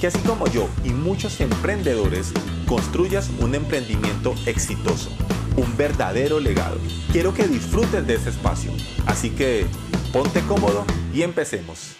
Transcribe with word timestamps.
que 0.00 0.06
así 0.06 0.18
como 0.26 0.46
yo 0.46 0.66
y 0.82 0.90
muchos 0.90 1.40
emprendedores 1.42 2.32
construyas 2.66 3.30
un 3.40 3.54
emprendimiento 3.54 4.34
exitoso, 4.46 5.10
un 5.56 5.76
verdadero 5.76 6.40
legado. 6.40 6.78
Quiero 7.12 7.34
que 7.34 7.46
disfrutes 7.46 8.06
de 8.06 8.14
ese 8.14 8.30
espacio, 8.30 8.72
así 9.06 9.28
que 9.30 9.66
ponte 10.10 10.40
cómodo 10.48 10.86
y 11.12 11.20
empecemos. 11.20 11.96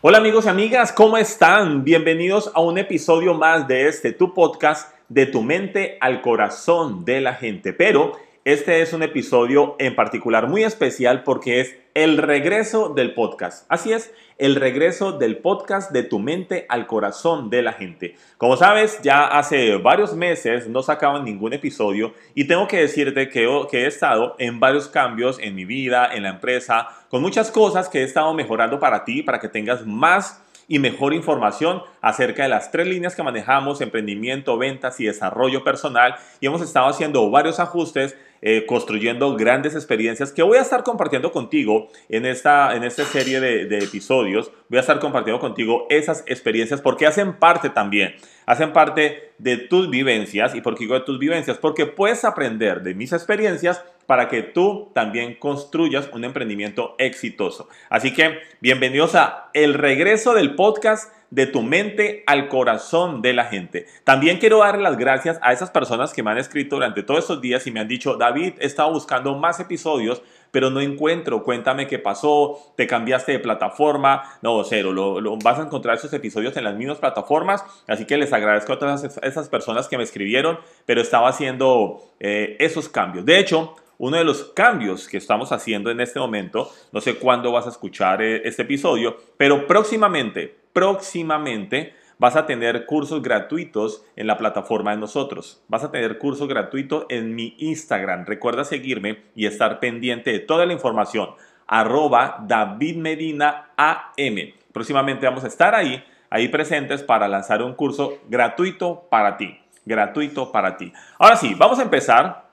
Hola 0.00 0.18
amigos 0.18 0.46
y 0.46 0.48
amigas, 0.48 0.92
¿cómo 0.92 1.16
están? 1.16 1.82
Bienvenidos 1.82 2.52
a 2.54 2.60
un 2.60 2.78
episodio 2.78 3.34
más 3.34 3.66
de 3.66 3.88
este 3.88 4.12
tu 4.12 4.32
podcast 4.32 4.94
de 5.08 5.26
tu 5.26 5.42
mente 5.42 5.98
al 6.00 6.22
corazón 6.22 7.04
de 7.04 7.20
la 7.20 7.34
gente. 7.34 7.72
Pero 7.72 8.12
este 8.44 8.80
es 8.80 8.92
un 8.92 9.02
episodio 9.02 9.74
en 9.80 9.96
particular 9.96 10.46
muy 10.46 10.62
especial 10.62 11.24
porque 11.24 11.60
es 11.60 11.74
el 11.94 12.18
regreso 12.18 12.88
del 12.88 13.14
podcast. 13.14 13.66
Así 13.68 13.92
es, 13.92 14.12
el 14.36 14.56
regreso 14.56 15.12
del 15.12 15.38
podcast 15.38 15.92
de 15.92 16.02
tu 16.02 16.18
mente 16.18 16.66
al 16.68 16.88
corazón 16.88 17.50
de 17.50 17.62
la 17.62 17.72
gente. 17.72 18.16
Como 18.36 18.56
sabes, 18.56 19.00
ya 19.02 19.26
hace 19.26 19.76
varios 19.76 20.12
meses 20.14 20.68
no 20.68 20.82
sacaban 20.82 21.24
ningún 21.24 21.52
episodio 21.52 22.12
y 22.34 22.48
tengo 22.48 22.66
que 22.66 22.78
decirte 22.78 23.28
que, 23.28 23.48
que 23.70 23.84
he 23.84 23.86
estado 23.86 24.34
en 24.40 24.58
varios 24.58 24.88
cambios 24.88 25.38
en 25.38 25.54
mi 25.54 25.64
vida, 25.64 26.12
en 26.12 26.24
la 26.24 26.30
empresa, 26.30 26.88
con 27.08 27.22
muchas 27.22 27.52
cosas 27.52 27.88
que 27.88 28.00
he 28.00 28.04
estado 28.04 28.34
mejorando 28.34 28.80
para 28.80 29.04
ti, 29.04 29.22
para 29.22 29.38
que 29.38 29.48
tengas 29.48 29.86
más 29.86 30.43
y 30.68 30.78
mejor 30.78 31.14
información 31.14 31.82
acerca 32.00 32.44
de 32.44 32.48
las 32.48 32.70
tres 32.70 32.86
líneas 32.86 33.14
que 33.14 33.22
manejamos, 33.22 33.80
emprendimiento, 33.80 34.56
ventas 34.58 35.00
y 35.00 35.06
desarrollo 35.06 35.64
personal. 35.64 36.14
Y 36.40 36.46
hemos 36.46 36.62
estado 36.62 36.88
haciendo 36.88 37.30
varios 37.30 37.60
ajustes, 37.60 38.16
eh, 38.46 38.66
construyendo 38.66 39.36
grandes 39.36 39.74
experiencias 39.74 40.30
que 40.30 40.42
voy 40.42 40.58
a 40.58 40.62
estar 40.62 40.82
compartiendo 40.82 41.32
contigo 41.32 41.88
en 42.10 42.26
esta, 42.26 42.76
en 42.76 42.84
esta 42.84 43.04
serie 43.04 43.40
de, 43.40 43.64
de 43.64 43.78
episodios. 43.78 44.50
Voy 44.68 44.76
a 44.76 44.80
estar 44.82 44.98
compartiendo 44.98 45.40
contigo 45.40 45.86
esas 45.88 46.24
experiencias 46.26 46.82
porque 46.82 47.06
hacen 47.06 47.34
parte 47.38 47.70
también, 47.70 48.14
hacen 48.44 48.72
parte 48.72 49.32
de 49.38 49.56
tus 49.56 49.88
vivencias. 49.88 50.54
¿Y 50.54 50.60
por 50.60 50.74
qué 50.74 50.80
digo 50.80 50.94
de 50.94 51.00
tus 51.00 51.18
vivencias? 51.18 51.56
Porque 51.56 51.86
puedes 51.86 52.24
aprender 52.24 52.82
de 52.82 52.94
mis 52.94 53.12
experiencias 53.14 53.82
para 54.06 54.28
que 54.28 54.42
tú 54.42 54.90
también 54.94 55.34
construyas 55.34 56.08
un 56.12 56.24
emprendimiento 56.24 56.94
exitoso. 56.98 57.68
Así 57.88 58.12
que 58.12 58.38
bienvenidos 58.60 59.14
a 59.14 59.50
el 59.54 59.74
regreso 59.74 60.34
del 60.34 60.54
podcast 60.54 61.12
de 61.34 61.48
tu 61.48 61.62
mente 61.62 62.22
al 62.28 62.48
corazón 62.48 63.20
de 63.20 63.32
la 63.32 63.46
gente. 63.46 63.86
También 64.04 64.38
quiero 64.38 64.58
darle 64.58 64.84
las 64.84 64.96
gracias 64.96 65.36
a 65.42 65.52
esas 65.52 65.68
personas 65.68 66.12
que 66.12 66.22
me 66.22 66.30
han 66.30 66.38
escrito 66.38 66.76
durante 66.76 67.02
todos 67.02 67.20
estos 67.20 67.40
días 67.40 67.66
y 67.66 67.72
me 67.72 67.80
han 67.80 67.88
dicho, 67.88 68.14
David, 68.14 68.54
he 68.60 68.66
estado 68.66 68.92
buscando 68.92 69.34
más 69.34 69.58
episodios, 69.58 70.22
pero 70.52 70.70
no 70.70 70.80
encuentro, 70.80 71.42
cuéntame 71.42 71.88
qué 71.88 71.98
pasó, 71.98 72.72
te 72.76 72.86
cambiaste 72.86 73.32
de 73.32 73.40
plataforma, 73.40 74.22
no, 74.42 74.62
cero, 74.62 74.92
lo, 74.92 75.36
vas 75.38 75.58
a 75.58 75.62
encontrar 75.62 75.96
esos 75.96 76.12
episodios 76.12 76.56
en 76.56 76.62
las 76.62 76.76
mismas 76.76 76.98
plataformas, 76.98 77.64
así 77.88 78.04
que 78.04 78.16
les 78.16 78.32
agradezco 78.32 78.72
a 78.74 78.78
todas 78.78 79.18
esas 79.20 79.48
personas 79.48 79.88
que 79.88 79.98
me 79.98 80.04
escribieron, 80.04 80.60
pero 80.86 81.00
estaba 81.00 81.28
haciendo 81.28 82.00
eh, 82.20 82.56
esos 82.60 82.88
cambios. 82.88 83.24
De 83.24 83.40
hecho, 83.40 83.74
uno 83.98 84.16
de 84.16 84.24
los 84.24 84.44
cambios 84.54 85.08
que 85.08 85.16
estamos 85.16 85.50
haciendo 85.50 85.90
en 85.90 86.00
este 86.00 86.20
momento, 86.20 86.70
no 86.92 87.00
sé 87.00 87.16
cuándo 87.16 87.50
vas 87.50 87.66
a 87.66 87.70
escuchar 87.70 88.22
eh, 88.22 88.42
este 88.44 88.62
episodio, 88.62 89.16
pero 89.36 89.66
próximamente, 89.66 90.63
próximamente 90.74 91.94
vas 92.18 92.36
a 92.36 92.44
tener 92.44 92.84
cursos 92.84 93.22
gratuitos 93.22 94.04
en 94.16 94.26
la 94.26 94.36
plataforma 94.36 94.90
de 94.90 94.98
nosotros. 94.98 95.62
Vas 95.68 95.84
a 95.84 95.90
tener 95.90 96.18
cursos 96.18 96.48
gratuitos 96.48 97.06
en 97.08 97.34
mi 97.34 97.54
Instagram. 97.58 98.26
Recuerda 98.26 98.64
seguirme 98.64 99.22
y 99.34 99.46
estar 99.46 99.80
pendiente 99.80 100.32
de 100.32 100.40
toda 100.40 100.66
la 100.66 100.74
información. 100.74 101.30
Arroba 101.66 102.44
David 102.46 102.96
Medina 102.96 103.70
AM. 103.76 104.52
Próximamente 104.72 105.26
vamos 105.26 105.44
a 105.44 105.48
estar 105.48 105.74
ahí, 105.74 106.04
ahí 106.28 106.48
presentes 106.48 107.02
para 107.02 107.28
lanzar 107.28 107.62
un 107.62 107.74
curso 107.74 108.18
gratuito 108.28 109.06
para 109.08 109.36
ti. 109.36 109.58
Gratuito 109.86 110.52
para 110.52 110.76
ti. 110.76 110.92
Ahora 111.18 111.36
sí, 111.36 111.54
vamos 111.54 111.78
a 111.78 111.82
empezar 111.82 112.48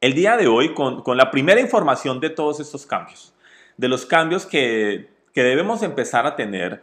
el 0.00 0.12
día 0.14 0.36
de 0.36 0.46
hoy 0.46 0.74
con, 0.74 1.02
la 1.16 1.30
primera 1.30 1.60
información 1.60 2.20
de 2.20 2.30
todos 2.30 2.60
estos 2.60 2.84
cambios, 2.84 3.32
de 3.78 3.88
los 3.88 4.04
cambios 4.04 4.44
que, 4.44 5.08
que 5.32 5.42
debemos 5.42 5.82
empezar 5.82 6.26
a 6.26 6.36
tener 6.36 6.82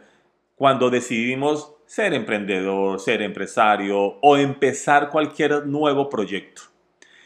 cuando 0.62 0.90
decidimos 0.90 1.74
ser 1.86 2.14
emprendedor, 2.14 3.00
ser 3.00 3.20
empresario 3.20 3.98
o 4.20 4.36
empezar 4.36 5.10
cualquier 5.10 5.66
nuevo 5.66 6.08
proyecto. 6.08 6.62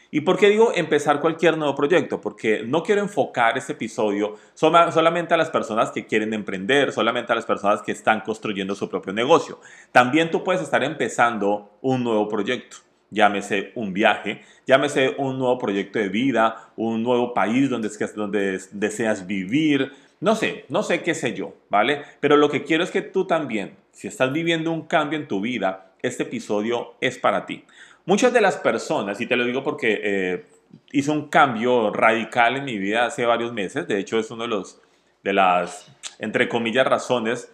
¿Y 0.09 0.21
por 0.21 0.39
qué 0.39 0.49
digo 0.49 0.71
empezar 0.73 1.19
cualquier 1.19 1.55
nuevo 1.55 1.75
proyecto? 1.75 2.19
Porque 2.19 2.63
no 2.65 2.81
quiero 2.81 2.99
enfocar 3.01 3.55
este 3.55 3.73
episodio 3.73 4.37
solamente 4.55 5.35
a 5.35 5.37
las 5.37 5.51
personas 5.51 5.91
que 5.91 6.07
quieren 6.07 6.33
emprender, 6.33 6.91
solamente 6.91 7.31
a 7.31 7.35
las 7.35 7.45
personas 7.45 7.83
que 7.83 7.91
están 7.91 8.21
construyendo 8.21 8.73
su 8.73 8.89
propio 8.89 9.13
negocio. 9.13 9.59
También 9.91 10.31
tú 10.31 10.43
puedes 10.43 10.63
estar 10.63 10.83
empezando 10.83 11.77
un 11.81 12.03
nuevo 12.03 12.27
proyecto 12.27 12.77
llámese 13.09 13.71
un 13.75 13.93
viaje, 13.93 14.41
llámese 14.65 15.15
un 15.17 15.37
nuevo 15.37 15.57
proyecto 15.57 15.99
de 15.99 16.09
vida, 16.09 16.71
un 16.75 17.03
nuevo 17.03 17.33
país 17.33 17.69
donde, 17.69 17.89
donde 18.15 18.59
deseas 18.71 19.25
vivir, 19.25 19.93
no 20.19 20.35
sé, 20.35 20.65
no 20.69 20.83
sé 20.83 21.01
qué 21.01 21.13
sé 21.13 21.33
yo, 21.33 21.53
¿vale? 21.69 22.01
Pero 22.19 22.37
lo 22.37 22.49
que 22.49 22.63
quiero 22.63 22.83
es 22.83 22.91
que 22.91 23.01
tú 23.01 23.25
también, 23.25 23.75
si 23.91 24.07
estás 24.07 24.31
viviendo 24.31 24.71
un 24.71 24.87
cambio 24.87 25.19
en 25.19 25.27
tu 25.27 25.41
vida, 25.41 25.91
este 26.01 26.23
episodio 26.23 26.95
es 27.01 27.17
para 27.17 27.45
ti. 27.45 27.65
Muchas 28.05 28.33
de 28.33 28.41
las 28.41 28.57
personas, 28.57 29.19
y 29.19 29.27
te 29.27 29.35
lo 29.35 29.45
digo 29.45 29.63
porque 29.63 29.99
eh, 30.03 30.45
hice 30.91 31.11
un 31.11 31.27
cambio 31.27 31.91
radical 31.91 32.55
en 32.55 32.65
mi 32.65 32.77
vida 32.77 33.05
hace 33.05 33.25
varios 33.25 33.53
meses, 33.53 33.87
de 33.87 33.99
hecho 33.99 34.17
es 34.17 34.31
uno 34.31 34.43
de 34.43 34.49
los, 34.49 34.81
de 35.23 35.33
las, 35.33 35.91
entre 36.19 36.47
comillas, 36.47 36.87
razones 36.87 37.51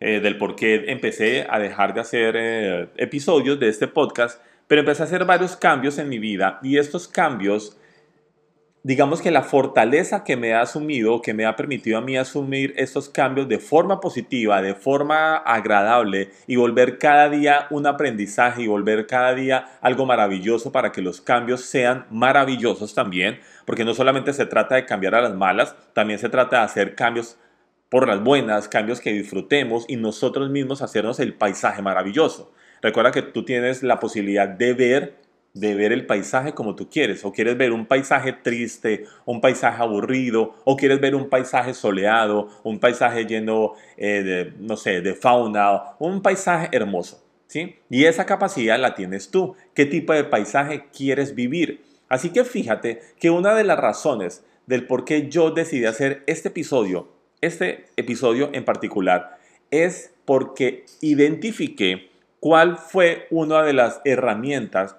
eh, 0.00 0.20
del 0.20 0.38
por 0.38 0.56
qué 0.56 0.86
empecé 0.88 1.46
a 1.48 1.58
dejar 1.58 1.92
de 1.92 2.00
hacer 2.00 2.34
eh, 2.38 2.88
episodios 2.96 3.60
de 3.60 3.68
este 3.68 3.86
podcast, 3.86 4.42
pero 4.66 4.80
empecé 4.80 5.02
a 5.02 5.06
hacer 5.06 5.24
varios 5.26 5.56
cambios 5.56 5.98
en 5.98 6.08
mi 6.08 6.18
vida 6.18 6.58
y 6.62 6.78
estos 6.78 7.06
cambios, 7.06 7.76
digamos 8.82 9.20
que 9.20 9.30
la 9.30 9.42
fortaleza 9.42 10.24
que 10.24 10.36
me 10.36 10.54
ha 10.54 10.62
asumido, 10.62 11.20
que 11.20 11.34
me 11.34 11.44
ha 11.44 11.56
permitido 11.56 11.98
a 11.98 12.00
mí 12.00 12.16
asumir 12.16 12.72
estos 12.76 13.08
cambios 13.08 13.48
de 13.48 13.58
forma 13.58 14.00
positiva, 14.00 14.62
de 14.62 14.74
forma 14.74 15.36
agradable 15.36 16.30
y 16.46 16.56
volver 16.56 16.98
cada 16.98 17.28
día 17.28 17.66
un 17.70 17.86
aprendizaje 17.86 18.62
y 18.62 18.68
volver 18.68 19.06
cada 19.06 19.34
día 19.34 19.78
algo 19.82 20.06
maravilloso 20.06 20.72
para 20.72 20.92
que 20.92 21.02
los 21.02 21.20
cambios 21.20 21.62
sean 21.62 22.06
maravillosos 22.10 22.94
también, 22.94 23.40
porque 23.66 23.84
no 23.84 23.92
solamente 23.92 24.32
se 24.32 24.46
trata 24.46 24.76
de 24.76 24.86
cambiar 24.86 25.14
a 25.14 25.22
las 25.22 25.34
malas, 25.34 25.76
también 25.92 26.18
se 26.18 26.30
trata 26.30 26.58
de 26.58 26.64
hacer 26.64 26.94
cambios 26.94 27.36
por 27.90 28.08
las 28.08 28.22
buenas, 28.22 28.68
cambios 28.68 29.00
que 29.00 29.12
disfrutemos 29.12 29.84
y 29.88 29.96
nosotros 29.96 30.48
mismos 30.48 30.80
hacernos 30.80 31.20
el 31.20 31.34
paisaje 31.34 31.82
maravilloso. 31.82 32.52
Recuerda 32.82 33.10
que 33.10 33.22
tú 33.22 33.44
tienes 33.44 33.82
la 33.82 34.00
posibilidad 34.00 34.48
de 34.48 34.72
ver, 34.72 35.19
de 35.54 35.74
ver 35.74 35.92
el 35.92 36.06
paisaje 36.06 36.52
como 36.54 36.74
tú 36.74 36.88
quieres. 36.88 37.24
O 37.24 37.32
quieres 37.32 37.56
ver 37.56 37.72
un 37.72 37.86
paisaje 37.86 38.32
triste, 38.32 39.04
un 39.24 39.40
paisaje 39.40 39.82
aburrido, 39.82 40.54
o 40.64 40.76
quieres 40.76 41.00
ver 41.00 41.14
un 41.14 41.28
paisaje 41.28 41.74
soleado, 41.74 42.48
un 42.62 42.78
paisaje 42.78 43.26
lleno 43.26 43.74
eh, 43.96 44.22
de, 44.22 44.52
no 44.58 44.76
sé, 44.76 45.00
de 45.00 45.14
fauna, 45.14 45.96
un 45.98 46.22
paisaje 46.22 46.68
hermoso. 46.72 47.24
¿sí? 47.46 47.76
Y 47.88 48.04
esa 48.04 48.26
capacidad 48.26 48.78
la 48.78 48.94
tienes 48.94 49.30
tú. 49.30 49.54
¿Qué 49.74 49.86
tipo 49.86 50.12
de 50.12 50.24
paisaje 50.24 50.86
quieres 50.96 51.34
vivir? 51.34 51.82
Así 52.08 52.30
que 52.30 52.44
fíjate 52.44 53.00
que 53.18 53.30
una 53.30 53.54
de 53.54 53.64
las 53.64 53.78
razones 53.78 54.44
del 54.66 54.86
por 54.86 55.04
qué 55.04 55.28
yo 55.28 55.50
decidí 55.50 55.84
hacer 55.84 56.22
este 56.26 56.48
episodio, 56.48 57.08
este 57.40 57.86
episodio 57.96 58.50
en 58.52 58.64
particular, 58.64 59.38
es 59.70 60.12
porque 60.24 60.84
identifiqué 61.00 62.10
¿Cuál 62.40 62.78
fue 62.78 63.26
una 63.30 63.62
de 63.62 63.74
las 63.74 64.00
herramientas 64.06 64.96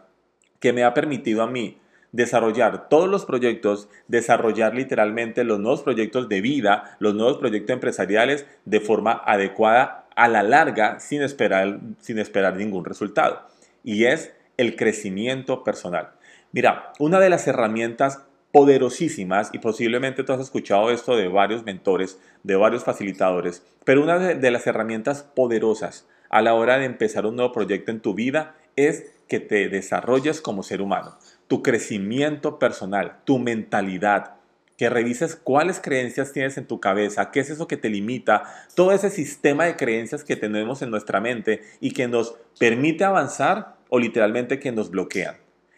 que 0.62 0.72
me 0.72 0.86
ha 0.86 0.94
permitido 0.94 1.42
a 1.42 1.48
mí 1.48 1.78
desarrollar 2.14 2.88
todos 2.90 3.10
los 3.10 3.26
proyectos, 3.26 3.90
desarrollar 4.08 4.74
literalmente 4.76 5.44
los 5.44 5.60
nuevos 5.60 5.82
proyectos 5.82 6.30
de 6.30 6.42
vida, 6.42 6.96
los 7.00 7.16
nuevos 7.16 7.38
proyectos 7.38 7.74
empresariales 7.74 8.46
de 8.66 8.80
forma 8.80 9.22
adecuada 9.26 10.08
a 10.16 10.28
la 10.28 10.44
larga 10.44 11.00
sin 11.00 11.22
esperar, 11.22 11.80
sin 12.00 12.20
esperar 12.20 12.56
ningún 12.56 12.86
resultado? 12.86 13.42
Y 13.84 14.06
es 14.06 14.34
el 14.58 14.76
crecimiento 14.76 15.64
personal. 15.64 16.12
Mira, 16.52 16.94
una 17.00 17.20
de 17.20 17.30
las 17.30 17.48
herramientas 17.48 18.24
poderosísimas, 18.52 19.50
y 19.54 19.60
posiblemente 19.60 20.24
tú 20.24 20.34
has 20.34 20.42
escuchado 20.42 20.92
esto 20.92 21.16
de 21.16 21.30
varios 21.30 21.64
mentores, 21.64 22.20
de 22.44 22.58
varios 22.58 22.84
facilitadores, 22.84 23.64
pero 23.86 24.04
una 24.04 24.20
de, 24.20 24.36
de 24.36 24.52
las 24.52 24.68
herramientas 24.68 25.24
poderosas 25.24 26.06
a 26.30 26.42
la 26.42 26.54
hora 26.54 26.78
de 26.78 26.86
empezar 26.86 27.26
un 27.26 27.38
nuevo 27.38 27.54
proyecto 27.54 27.92
en 27.92 28.02
tu 28.02 28.14
vida 28.14 28.56
es 28.76 29.06
que 29.32 29.40
te 29.40 29.70
desarrolles 29.70 30.42
como 30.42 30.62
ser 30.62 30.82
humano, 30.82 31.18
tu 31.48 31.64
crecimiento 31.64 32.60
personal, 32.60 33.22
tu 33.24 33.40
mentalidad, 33.40 34.34
que 34.76 34.90
revises 34.90 35.38
cuáles 35.38 35.80
creencias 35.80 36.34
tienes 36.34 36.58
en 36.58 36.68
tu 36.68 36.82
cabeza, 36.82 37.32
qué 37.32 37.40
es 37.40 37.50
eso 37.50 37.66
que 37.66 37.78
te 37.78 37.90
limita, 37.90 38.44
todo 38.76 38.92
ese 38.92 39.10
sistema 39.10 39.64
de 39.64 39.78
creencias 39.78 40.26
que 40.26 40.36
tenemos 40.36 40.82
en 40.82 40.92
nuestra 40.92 41.22
mente 41.22 41.62
y 41.80 41.92
que 41.92 42.10
nos 42.10 42.36
permite 42.60 43.06
avanzar 43.06 43.78
o 43.88 44.00
literalmente 44.00 44.60
que 44.60 44.74
nos 44.74 44.92
bloquean. 44.92 45.38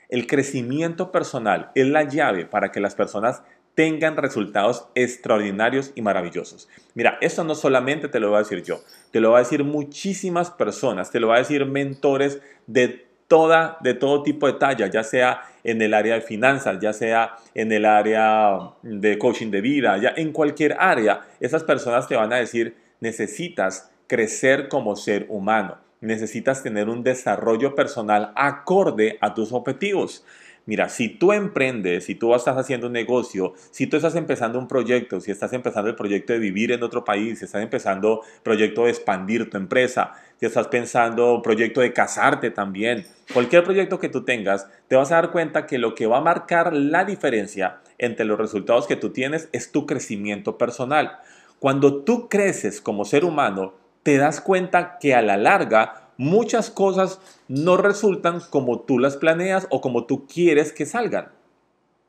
El 0.09 0.25
crecimiento 0.25 1.11
personal 1.11 1.69
es 1.75 1.85
la 1.85 2.05
llave 2.05 2.47
para 2.47 2.71
que 2.71 2.79
las 2.79 2.95
personas 2.95 3.43
tengan 3.75 4.17
resultados 4.17 4.87
extraordinarios 4.95 5.91
y 5.93 6.01
maravillosos. 6.01 6.69
Mira, 6.95 7.19
esto 7.21 7.43
no 7.43 7.53
solamente 7.53 8.07
te 8.07 8.19
lo 8.19 8.29
voy 8.29 8.37
a 8.37 8.39
decir 8.39 8.63
yo, 8.63 8.81
te 9.11 9.19
lo 9.19 9.29
va 9.29 9.37
a 9.37 9.43
decir 9.43 9.63
muchísimas 9.63 10.49
personas, 10.49 11.11
te 11.11 11.19
lo 11.19 11.27
va 11.27 11.35
a 11.35 11.39
decir 11.39 11.67
mentores 11.67 12.41
de 12.65 13.12
toda, 13.33 13.79
de 13.81 13.95
todo 13.95 14.21
tipo 14.21 14.45
de 14.45 14.53
talla, 14.53 14.85
ya 14.85 15.03
sea 15.03 15.41
en 15.63 15.81
el 15.81 15.95
área 15.95 16.13
de 16.13 16.21
finanzas, 16.21 16.77
ya 16.79 16.93
sea 16.93 17.35
en 17.55 17.71
el 17.71 17.83
área 17.83 18.59
de 18.83 19.17
coaching 19.17 19.49
de 19.49 19.59
vida, 19.59 19.97
ya 19.97 20.13
en 20.15 20.31
cualquier 20.31 20.75
área, 20.77 21.21
esas 21.39 21.63
personas 21.63 22.07
te 22.07 22.15
van 22.15 22.31
a 22.31 22.35
decir, 22.35 22.75
necesitas 22.99 23.89
crecer 24.05 24.67
como 24.67 24.95
ser 24.95 25.25
humano, 25.29 25.79
necesitas 25.99 26.61
tener 26.61 26.89
un 26.89 27.01
desarrollo 27.01 27.73
personal 27.73 28.33
acorde 28.35 29.17
a 29.19 29.33
tus 29.33 29.51
objetivos. 29.51 30.23
Mira, 30.65 30.87
si 30.87 31.09
tú 31.09 31.33
emprendes, 31.33 32.05
si 32.05 32.15
tú 32.15 32.33
estás 32.33 32.57
haciendo 32.57 32.87
un 32.87 32.93
negocio, 32.93 33.53
si 33.71 33.85
tú 33.85 33.97
estás 33.97 34.15
empezando 34.15 34.57
un 34.57 34.69
proyecto, 34.69 35.19
si 35.19 35.29
estás 35.29 35.51
empezando 35.51 35.89
el 35.89 35.95
proyecto 35.95 36.31
de 36.31 36.39
vivir 36.39 36.71
en 36.71 36.83
otro 36.83 37.03
país, 37.03 37.39
si 37.39 37.45
estás 37.45 37.61
empezando 37.61 38.21
proyecto 38.43 38.85
de 38.85 38.91
expandir 38.91 39.49
tu 39.49 39.57
empresa, 39.57 40.13
si 40.39 40.45
estás 40.45 40.69
pensando 40.69 41.41
proyecto 41.43 41.81
de 41.81 41.91
casarte 41.91 42.49
también, 42.49 43.05
cualquier 43.33 43.65
proyecto 43.65 43.99
que 43.99 44.07
tú 44.07 44.23
tengas, 44.23 44.69
te 44.87 44.95
vas 44.95 45.11
a 45.11 45.15
dar 45.15 45.31
cuenta 45.31 45.65
que 45.65 45.77
lo 45.77 45.95
que 45.95 46.07
va 46.07 46.19
a 46.19 46.21
marcar 46.21 46.71
la 46.71 47.03
diferencia 47.03 47.81
entre 47.97 48.25
los 48.25 48.37
resultados 48.37 48.87
que 48.87 48.95
tú 48.95 49.09
tienes 49.09 49.49
es 49.51 49.71
tu 49.71 49.85
crecimiento 49.85 50.57
personal. 50.57 51.17
Cuando 51.59 52.03
tú 52.03 52.29
creces 52.29 52.79
como 52.79 53.03
ser 53.03 53.25
humano, 53.25 53.73
te 54.03 54.17
das 54.17 54.39
cuenta 54.39 54.97
que 54.99 55.13
a 55.13 55.21
la 55.21 55.37
larga 55.37 56.02
muchas 56.17 56.69
cosas 56.69 57.19
no 57.47 57.77
resultan 57.77 58.41
como 58.49 58.79
tú 58.81 58.99
las 58.99 59.17
planeas 59.17 59.67
o 59.69 59.81
como 59.81 60.05
tú 60.05 60.27
quieres 60.27 60.71
que 60.71 60.85
salgan. 60.85 61.29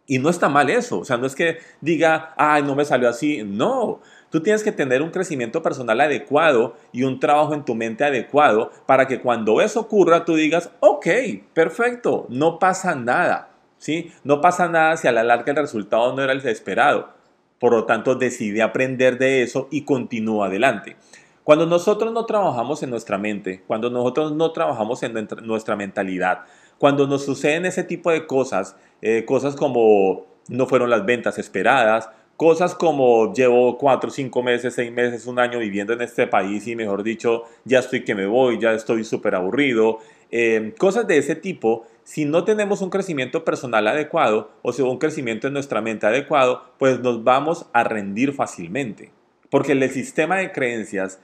Y 0.06 0.19
no 0.19 0.29
está 0.29 0.49
mal 0.49 0.69
eso, 0.69 0.99
o 0.99 1.05
sea, 1.05 1.17
no 1.17 1.27
es 1.27 1.35
que 1.35 1.59
diga, 1.81 2.35
ay, 2.37 2.62
no 2.62 2.75
me 2.75 2.85
salió 2.85 3.09
así, 3.09 3.43
no. 3.43 4.01
Tú 4.31 4.43
tienes 4.43 4.62
que 4.62 4.73
tener 4.73 5.01
un 5.01 5.11
crecimiento 5.11 5.62
personal 5.62 6.01
adecuado 6.01 6.77
y 6.93 7.05
un 7.05 7.21
trabajo 7.21 7.55
en 7.55 7.65
tu 7.65 7.75
mente 7.75 8.05
adecuado 8.05 8.71
para 8.85 9.06
que 9.06 9.21
cuando 9.21 9.61
eso 9.62 9.81
ocurra 9.81 10.25
tú 10.25 10.35
digas, 10.35 10.71
ok, 10.81 11.06
perfecto, 11.55 12.27
no 12.29 12.59
pasa 12.59 12.95
nada, 12.97 13.51
¿sí? 13.79 14.12
No 14.25 14.41
pasa 14.41 14.69
nada 14.69 14.97
si 14.97 15.09
a 15.09 15.12
la 15.12 15.23
larga 15.23 15.53
el 15.53 15.56
resultado 15.56 16.15
no 16.15 16.23
era 16.23 16.33
el 16.33 16.47
esperado. 16.47 17.15
Por 17.59 17.73
lo 17.73 17.85
tanto, 17.85 18.15
decide 18.17 18.61
aprender 18.61 19.17
de 19.17 19.43
eso 19.43 19.69
y 19.71 19.85
continúa 19.85 20.49
adelante. 20.49 20.97
Cuando 21.44 21.67
nosotros 21.67 22.11
no 22.12 22.25
trabajamos 22.25 22.82
en 22.82 22.88
nuestra 22.88 23.19
mente, 23.19 23.62
cuando 23.67 23.91
nosotros 23.91 24.32
no 24.32 24.50
trabajamos 24.52 25.02
en 25.02 25.29
nuestra 25.43 25.76
mentalidad, 25.76 26.41
cuando 26.79 27.06
nos 27.06 27.26
suceden 27.26 27.67
ese 27.67 27.85
tipo 27.85 28.11
de 28.11 28.26
cosas, 28.26 28.76
eh, 29.02 29.26
cosas 29.26 29.55
como 29.55 30.25
no 30.49 30.67
fueron 30.67 30.88
las 30.88 31.05
ventas 31.05 31.38
esperadas, 31.38 32.08
cosas 32.38 32.75
como 32.75 33.35
llevo 33.35 33.76
cuatro, 33.76 34.11
cinco 34.11 34.43
meses, 34.43 34.75
seis 34.75 34.91
meses, 34.91 35.26
un 35.26 35.38
año 35.38 35.58
viviendo 35.58 35.93
en 35.93 36.00
este 36.00 36.26
país 36.26 36.67
y 36.67 36.76
mejor 36.76 37.02
dicho, 37.02 37.44
ya 37.64 37.81
estoy 37.81 38.05
que 38.05 38.14
me 38.14 38.25
voy, 38.25 38.58
ya 38.58 38.73
estoy 38.73 39.05
súper 39.05 39.35
aburrido, 39.35 39.99
eh, 40.31 40.75
cosas 40.79 41.06
de 41.06 41.19
ese 41.19 41.37
tipo, 41.37 41.87
si 42.05 42.25
no 42.25 42.44
tenemos 42.44 42.81
un 42.81 42.88
crecimiento 42.88 43.44
personal 43.44 43.87
adecuado 43.87 44.50
o 44.62 44.73
sea, 44.73 44.87
un 44.87 44.99
crecimiento 44.99 45.46
en 45.46 45.52
nuestra 45.52 45.82
mente 45.82 46.06
adecuado, 46.06 46.62
pues 46.79 47.00
nos 47.00 47.23
vamos 47.23 47.67
a 47.75 47.85
rendir 47.85 48.32
fácilmente. 48.32 49.12
Porque 49.50 49.73
el 49.73 49.88
sistema 49.91 50.38
de 50.38 50.50
creencias 50.50 51.20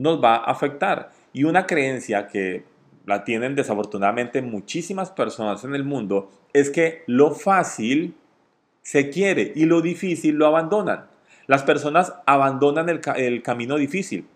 nos 0.00 0.24
va 0.24 0.36
a 0.36 0.50
afectar. 0.50 1.12
Y 1.34 1.44
una 1.44 1.66
creencia 1.66 2.26
que 2.26 2.64
la 3.04 3.22
tienen 3.22 3.54
desafortunadamente 3.54 4.40
muchísimas 4.40 5.10
personas 5.10 5.62
en 5.64 5.74
el 5.74 5.84
mundo 5.84 6.30
es 6.54 6.70
que 6.70 7.02
lo 7.06 7.32
fácil 7.32 8.14
se 8.80 9.10
quiere 9.10 9.52
y 9.54 9.66
lo 9.66 9.82
difícil 9.82 10.36
lo 10.36 10.46
abandonan. 10.46 11.06
Las 11.46 11.64
personas 11.64 12.14
abandonan 12.26 12.88
el, 12.88 13.42
camino 13.42 13.76
difícil. 13.76 14.26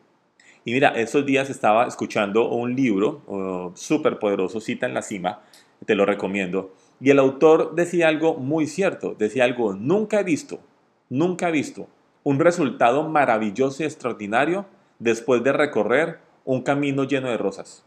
Y 0.66 0.72
mira, 0.72 0.90
esos 1.00 1.24
días 1.24 1.48
estaba 1.48 1.86
escuchando 1.86 2.50
un 2.50 2.76
libro 2.76 3.22
uh, 3.26 3.74
súper 3.74 4.18
poderoso, 4.18 4.60
Cita 4.60 4.84
en 4.84 4.92
la 4.92 5.02
Cima, 5.02 5.40
te 5.86 5.94
lo 5.94 6.04
recomiendo. 6.04 6.74
Y 7.00 7.08
el 7.08 7.18
autor 7.18 7.74
decía 7.74 8.08
algo 8.08 8.34
muy 8.34 8.66
cierto, 8.66 9.14
decía 9.18 9.44
algo, 9.44 9.72
nunca 9.72 10.20
he 10.20 10.24
visto, 10.24 10.60
nunca 11.08 11.48
he 11.48 11.52
visto 11.52 11.88
un 12.22 12.38
resultado 12.38 13.08
maravilloso 13.08 13.82
y 13.82 13.86
extraordinario 13.86 14.66
después 14.98 15.42
de 15.42 15.52
recorrer 15.52 16.18
un 16.44 16.62
camino 16.62 17.04
lleno 17.04 17.28
de 17.28 17.36
rosas. 17.36 17.84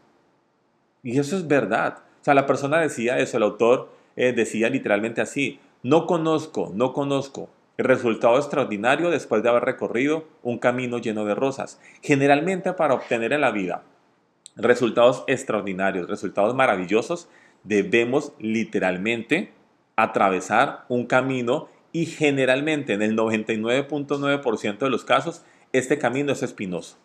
Y 1.02 1.18
eso 1.18 1.36
es 1.36 1.46
verdad. 1.46 1.98
O 2.20 2.24
sea, 2.24 2.34
la 2.34 2.46
persona 2.46 2.80
decía 2.80 3.18
eso, 3.18 3.36
el 3.36 3.42
autor 3.44 3.90
eh, 4.16 4.32
decía 4.32 4.68
literalmente 4.68 5.20
así, 5.20 5.60
no 5.82 6.06
conozco, 6.06 6.72
no 6.74 6.92
conozco 6.92 7.48
el 7.76 7.84
resultado 7.84 8.36
extraordinario 8.36 9.10
después 9.10 9.42
de 9.42 9.48
haber 9.48 9.64
recorrido 9.64 10.24
un 10.42 10.58
camino 10.58 10.98
lleno 10.98 11.24
de 11.24 11.36
rosas. 11.36 11.80
Generalmente 12.02 12.72
para 12.72 12.94
obtener 12.94 13.32
en 13.32 13.40
la 13.40 13.52
vida 13.52 13.84
resultados 14.56 15.22
extraordinarios, 15.28 16.08
resultados 16.08 16.56
maravillosos, 16.56 17.28
debemos 17.62 18.32
literalmente 18.40 19.52
atravesar 19.94 20.84
un 20.88 21.06
camino 21.06 21.68
y 21.92 22.06
generalmente 22.06 22.94
en 22.94 23.02
el 23.02 23.16
99.9% 23.16 24.78
de 24.78 24.90
los 24.90 25.04
casos 25.04 25.44
este 25.72 25.98
camino 25.98 26.32
es 26.32 26.42
espinoso. 26.42 26.96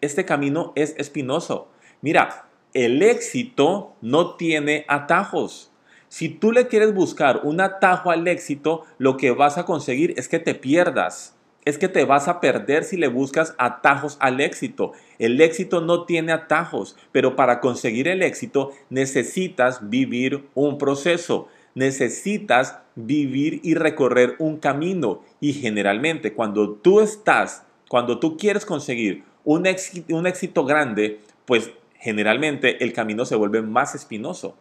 Este 0.00 0.24
camino 0.24 0.72
es 0.76 0.94
espinoso. 0.96 1.68
Mira, 2.00 2.46
el 2.72 3.02
éxito 3.02 3.94
no 4.00 4.36
tiene 4.36 4.84
atajos. 4.88 5.70
Si 6.08 6.28
tú 6.28 6.52
le 6.52 6.66
quieres 6.66 6.94
buscar 6.94 7.40
un 7.44 7.60
atajo 7.60 8.10
al 8.10 8.26
éxito, 8.26 8.84
lo 8.98 9.16
que 9.16 9.30
vas 9.30 9.58
a 9.58 9.64
conseguir 9.64 10.14
es 10.16 10.28
que 10.28 10.38
te 10.38 10.54
pierdas. 10.54 11.36
Es 11.64 11.76
que 11.76 11.88
te 11.88 12.04
vas 12.04 12.26
a 12.26 12.40
perder 12.40 12.84
si 12.84 12.96
le 12.96 13.08
buscas 13.08 13.54
atajos 13.58 14.16
al 14.20 14.40
éxito. 14.40 14.92
El 15.18 15.40
éxito 15.40 15.82
no 15.82 16.04
tiene 16.04 16.32
atajos, 16.32 16.96
pero 17.12 17.36
para 17.36 17.60
conseguir 17.60 18.08
el 18.08 18.22
éxito 18.22 18.72
necesitas 18.88 19.90
vivir 19.90 20.48
un 20.54 20.78
proceso 20.78 21.48
necesitas 21.74 22.78
vivir 22.94 23.60
y 23.62 23.74
recorrer 23.74 24.34
un 24.38 24.58
camino. 24.58 25.22
Y 25.40 25.52
generalmente 25.54 26.32
cuando 26.32 26.72
tú 26.72 27.00
estás 27.00 27.64
cuando 27.90 28.20
tú 28.20 28.36
quieres 28.36 28.64
conseguir 28.64 29.24
un 29.42 29.66
éxito, 29.66 30.14
un 30.14 30.28
éxito 30.28 30.64
grande, 30.64 31.18
pues 31.44 31.72
generalmente 31.98 32.84
el 32.84 32.92
camino 32.92 33.24
se 33.24 33.34
vuelve 33.34 33.62
más 33.62 33.96
espinoso. 33.96 34.56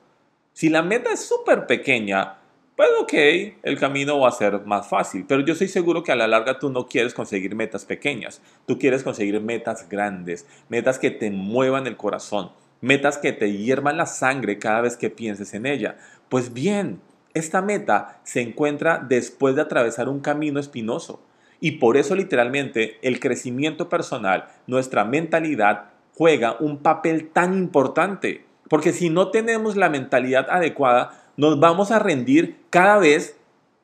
Si 0.51 0.67
la 0.67 0.81
meta 0.81 1.13
es 1.13 1.25
súper 1.25 1.67
pequeña, 1.67 2.39
pues 2.75 2.89
ok, 2.99 3.13
el 3.61 3.77
camino 3.77 4.19
va 4.19 4.29
a 4.29 4.31
ser 4.31 4.65
más 4.65 4.89
fácil, 4.89 5.25
pero 5.27 5.41
yo 5.41 5.53
estoy 5.53 5.67
seguro 5.67 6.01
que 6.01 6.11
a 6.11 6.15
la 6.15 6.27
larga 6.27 6.57
tú 6.57 6.71
no 6.71 6.87
quieres 6.87 7.13
conseguir 7.13 7.53
metas 7.53 7.85
pequeñas, 7.85 8.41
tú 8.65 8.79
quieres 8.79 9.03
conseguir 9.03 9.39
metas 9.41 9.87
grandes, 9.87 10.47
metas 10.67 10.97
que 10.97 11.11
te 11.11 11.29
muevan 11.29 11.85
el 11.85 11.97
corazón, 11.97 12.49
metas 12.81 13.19
que 13.19 13.31
te 13.31 13.55
hiervan 13.55 13.97
la 13.97 14.07
sangre 14.07 14.57
cada 14.57 14.81
vez 14.81 14.97
que 14.97 15.11
pienses 15.11 15.53
en 15.53 15.67
ella. 15.67 15.97
Pues 16.29 16.51
bien, 16.51 16.99
esta 17.35 17.61
meta 17.61 18.21
se 18.23 18.41
encuentra 18.41 19.05
después 19.07 19.53
de 19.53 19.61
atravesar 19.61 20.09
un 20.09 20.19
camino 20.19 20.59
espinoso. 20.59 21.21
Y 21.61 21.71
por 21.73 21.97
eso 21.97 22.15
literalmente 22.15 22.97
el 23.01 23.19
crecimiento 23.19 23.89
personal, 23.89 24.47
nuestra 24.67 25.03
mentalidad 25.03 25.85
juega 26.15 26.57
un 26.59 26.77
papel 26.77 27.29
tan 27.29 27.57
importante. 27.57 28.45
Porque 28.69 28.93
si 28.93 29.09
no 29.09 29.29
tenemos 29.29 29.75
la 29.75 29.89
mentalidad 29.89 30.47
adecuada, 30.49 31.11
nos 31.37 31.59
vamos 31.59 31.91
a 31.91 31.99
rendir 31.99 32.57
cada 32.69 32.97
vez 32.97 33.37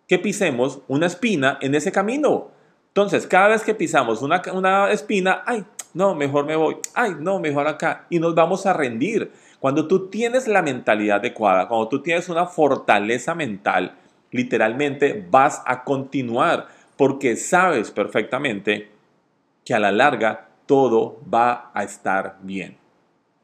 que 0.08 0.20
pisemos 0.20 0.82
una 0.88 1.08
espina 1.08 1.58
en 1.62 1.75
ese 1.75 1.91
camino. 1.91 2.50
Entonces, 2.89 3.27
cada 3.27 3.50
vez 3.50 3.63
que 3.63 3.74
pisamos 3.74 4.22
una, 4.22 4.41
una 4.53 4.91
espina, 4.91 5.44
ay, 5.46 5.65
no, 5.94 6.15
mejor 6.15 6.46
me 6.46 6.55
voy, 6.55 6.77
ay, 6.94 7.15
no, 7.20 7.39
mejor 7.39 7.67
acá, 7.67 8.05
y 8.10 8.20
nos 8.20 8.36
vamos 8.36 8.65
a 8.65 8.74
rendir. 8.74 9.32
Cuando 9.60 9.88
tú 9.88 10.10
tienes 10.10 10.48
la 10.48 10.62
mentalidad 10.62 11.17
adecuada, 11.17 11.67
cuando 11.67 11.89
tú 11.89 12.01
tienes 12.01 12.29
una 12.29 12.46
fortaleza 12.46 13.34
mental, 13.34 13.96
literalmente 14.32 15.25
vas 15.29 15.62
a 15.65 15.84
continuar 15.84 16.67
porque 16.97 17.35
sabes 17.35 17.91
perfectamente 17.91 18.89
que 19.63 19.73
a 19.73 19.79
la 19.79 19.91
larga 19.91 20.49
todo 20.65 21.19
va 21.31 21.71
a 21.73 21.83
estar 21.83 22.37
bien. 22.41 22.77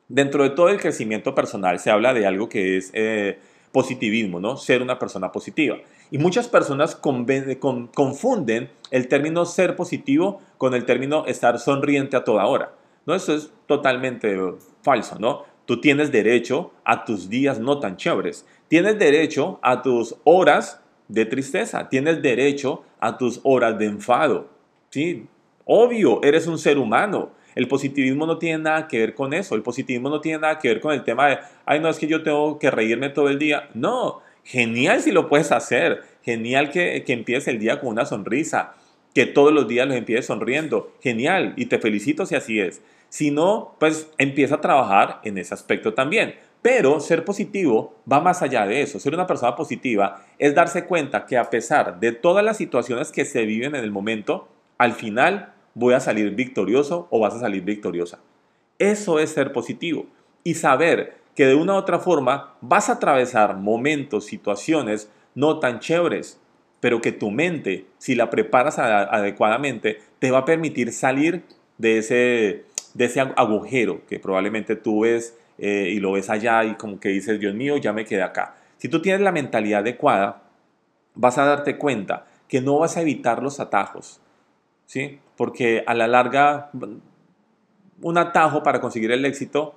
Dentro 0.08 0.44
de 0.44 0.52
todo 0.52 0.70
el 0.70 0.80
crecimiento 0.80 1.34
personal 1.34 1.80
se 1.80 1.90
habla 1.90 2.14
de 2.14 2.26
algo 2.26 2.50
que 2.50 2.78
es 2.78 2.92
eh, 2.94 3.40
positivismo, 3.72 4.40
¿no? 4.40 4.58
Ser 4.58 4.82
una 4.82 5.00
persona 5.00 5.32
positiva. 5.32 5.78
Y 6.10 6.18
muchas 6.18 6.48
personas 6.48 6.96
confunden 6.96 8.70
el 8.92 9.08
término 9.08 9.46
ser 9.46 9.76
positivo 9.76 10.42
con 10.58 10.74
el 10.74 10.86
término 10.86 11.26
estar 11.26 11.58
sonriente 11.60 12.18
a 12.18 12.24
toda 12.24 12.46
hora. 12.46 12.74
No, 13.06 13.16
eso 13.16 13.34
es 13.34 13.52
totalmente 13.66 14.38
falso, 14.82 15.18
¿no? 15.18 15.44
Tú 15.66 15.80
tienes 15.80 16.12
derecho 16.12 16.74
a 16.84 17.06
tus 17.06 17.30
días 17.30 17.60
no 17.60 17.80
tan 17.80 17.96
chéveres. 17.96 18.46
Tienes 18.68 19.00
derecho 19.00 19.60
a 19.62 19.82
tus 19.82 20.16
horas 20.26 20.82
de 21.12 21.26
tristeza. 21.26 21.90
Tienes 21.90 22.22
derecho 22.22 22.84
a 23.00 23.18
tus 23.18 23.42
horas 23.44 23.78
de 23.78 23.86
enfado. 23.86 24.50
¿sí? 24.90 25.28
Obvio, 25.66 26.24
eres 26.24 26.48
un 26.48 26.58
ser 26.58 26.78
humano. 26.78 27.32
El 27.54 27.68
positivismo 27.68 28.26
no 28.26 28.38
tiene 28.38 28.64
nada 28.64 28.88
que 28.88 29.00
ver 29.00 29.14
con 29.14 29.34
eso. 29.34 29.56
El 29.56 29.62
positivismo 29.62 30.10
no 30.10 30.22
tiene 30.22 30.40
nada 30.40 30.58
que 30.58 30.70
ver 30.70 30.80
con 30.80 30.94
el 30.94 31.04
tema 31.04 31.28
de, 31.28 31.40
ay, 31.66 31.82
no, 31.82 31.90
es 31.90 32.00
que 32.00 32.08
yo 32.08 32.24
tengo 32.24 32.58
que 32.60 32.72
reírme 32.72 33.10
todo 33.10 33.28
el 33.28 33.38
día. 33.38 33.70
No, 33.74 34.22
genial 34.46 35.02
si 35.02 35.12
lo 35.12 35.28
puedes 35.28 35.52
hacer. 35.52 36.02
Genial 36.24 36.70
que, 36.72 37.04
que 37.06 37.14
empieces 37.14 37.50
el 37.50 37.60
día 37.60 37.82
con 37.82 37.90
una 37.90 38.06
sonrisa. 38.06 38.76
Que 39.14 39.26
todos 39.26 39.52
los 39.52 39.68
días 39.68 39.88
los 39.88 39.98
empieces 39.98 40.28
sonriendo. 40.28 40.94
Genial. 41.02 41.54
Y 41.58 41.66
te 41.66 41.78
felicito 41.78 42.26
si 42.26 42.36
así 42.36 42.62
es. 42.62 42.82
Si 43.10 43.32
no, 43.32 43.76
pues 43.80 44.10
empieza 44.18 44.56
a 44.56 44.62
trabajar 44.62 45.20
en 45.26 45.38
ese 45.38 45.54
aspecto 45.54 45.94
también. 45.94 46.36
Pero 46.62 47.00
ser 47.00 47.26
positivo 47.26 47.96
va 48.12 48.20
más 48.20 48.42
allá 48.42 48.68
de 48.68 48.82
eso. 48.82 49.00
Ser 49.00 49.14
una 49.14 49.26
persona 49.26 49.56
positiva 49.56 50.24
es 50.38 50.54
darse 50.54 50.86
cuenta 50.86 51.26
que 51.26 51.38
a 51.38 51.50
pesar 51.50 52.00
de 52.00 52.12
todas 52.12 52.46
las 52.46 52.58
situaciones 52.58 53.12
que 53.12 53.26
se 53.26 53.46
viven 53.46 53.76
en 53.76 53.84
el 53.84 53.92
momento, 53.92 54.48
al 54.78 54.94
final 54.94 55.54
voy 55.74 55.94
a 55.94 56.00
salir 56.00 56.36
victorioso 56.36 57.08
o 57.10 57.20
vas 57.20 57.34
a 57.34 57.40
salir 57.40 57.64
victoriosa. 57.64 58.20
Eso 58.78 59.20
es 59.20 59.32
ser 59.32 59.54
positivo 59.54 60.06
y 60.44 60.56
saber 60.56 61.18
que 61.36 61.46
de 61.46 61.56
una 61.56 61.74
u 61.74 61.78
otra 61.78 62.00
forma 62.00 62.56
vas 62.62 62.90
a 62.90 62.94
atravesar 62.94 63.58
momentos, 63.58 64.26
situaciones 64.26 65.10
no 65.34 65.60
tan 65.60 65.80
chéveres, 65.80 66.40
pero 66.80 67.02
que 67.02 67.12
tu 67.12 67.32
mente, 67.32 67.86
si 67.98 68.16
la 68.16 68.30
preparas 68.30 68.80
adecuadamente, 68.80 70.00
te 70.20 70.32
va 70.32 70.40
a 70.40 70.46
permitir 70.46 70.92
salir 70.92 71.44
de 71.78 72.00
ese, 72.00 72.66
de 72.94 73.06
ese 73.06 73.22
agujero 73.22 74.06
que 74.08 74.20
probablemente 74.20 74.76
tú 74.76 75.02
ves 75.02 75.38
eh, 75.58 75.90
y 75.94 76.00
lo 76.00 76.14
ves 76.14 76.30
allá 76.30 76.64
y 76.64 76.76
como 76.76 77.00
que 77.00 77.10
dices, 77.10 77.40
Dios 77.40 77.54
mío, 77.54 77.78
ya 77.78 77.94
me 77.94 78.06
quedé 78.06 78.24
acá. 78.24 78.56
Si 78.78 78.90
tú 78.90 79.02
tienes 79.02 79.22
la 79.22 79.32
mentalidad 79.32 79.82
adecuada, 79.82 80.44
vas 81.16 81.38
a 81.38 81.46
darte 81.46 81.78
cuenta 81.78 82.26
que 82.48 82.62
no 82.62 82.80
vas 82.80 82.98
a 82.98 83.02
evitar 83.02 83.42
los 83.42 83.60
atajos, 83.60 84.20
¿sí? 84.86 85.20
Porque 85.38 85.84
a 85.88 85.94
la 85.94 86.08
larga, 86.08 86.70
un 88.02 88.18
atajo 88.18 88.64
para 88.64 88.82
conseguir 88.82 89.12
el 89.12 89.26
éxito, 89.26 89.76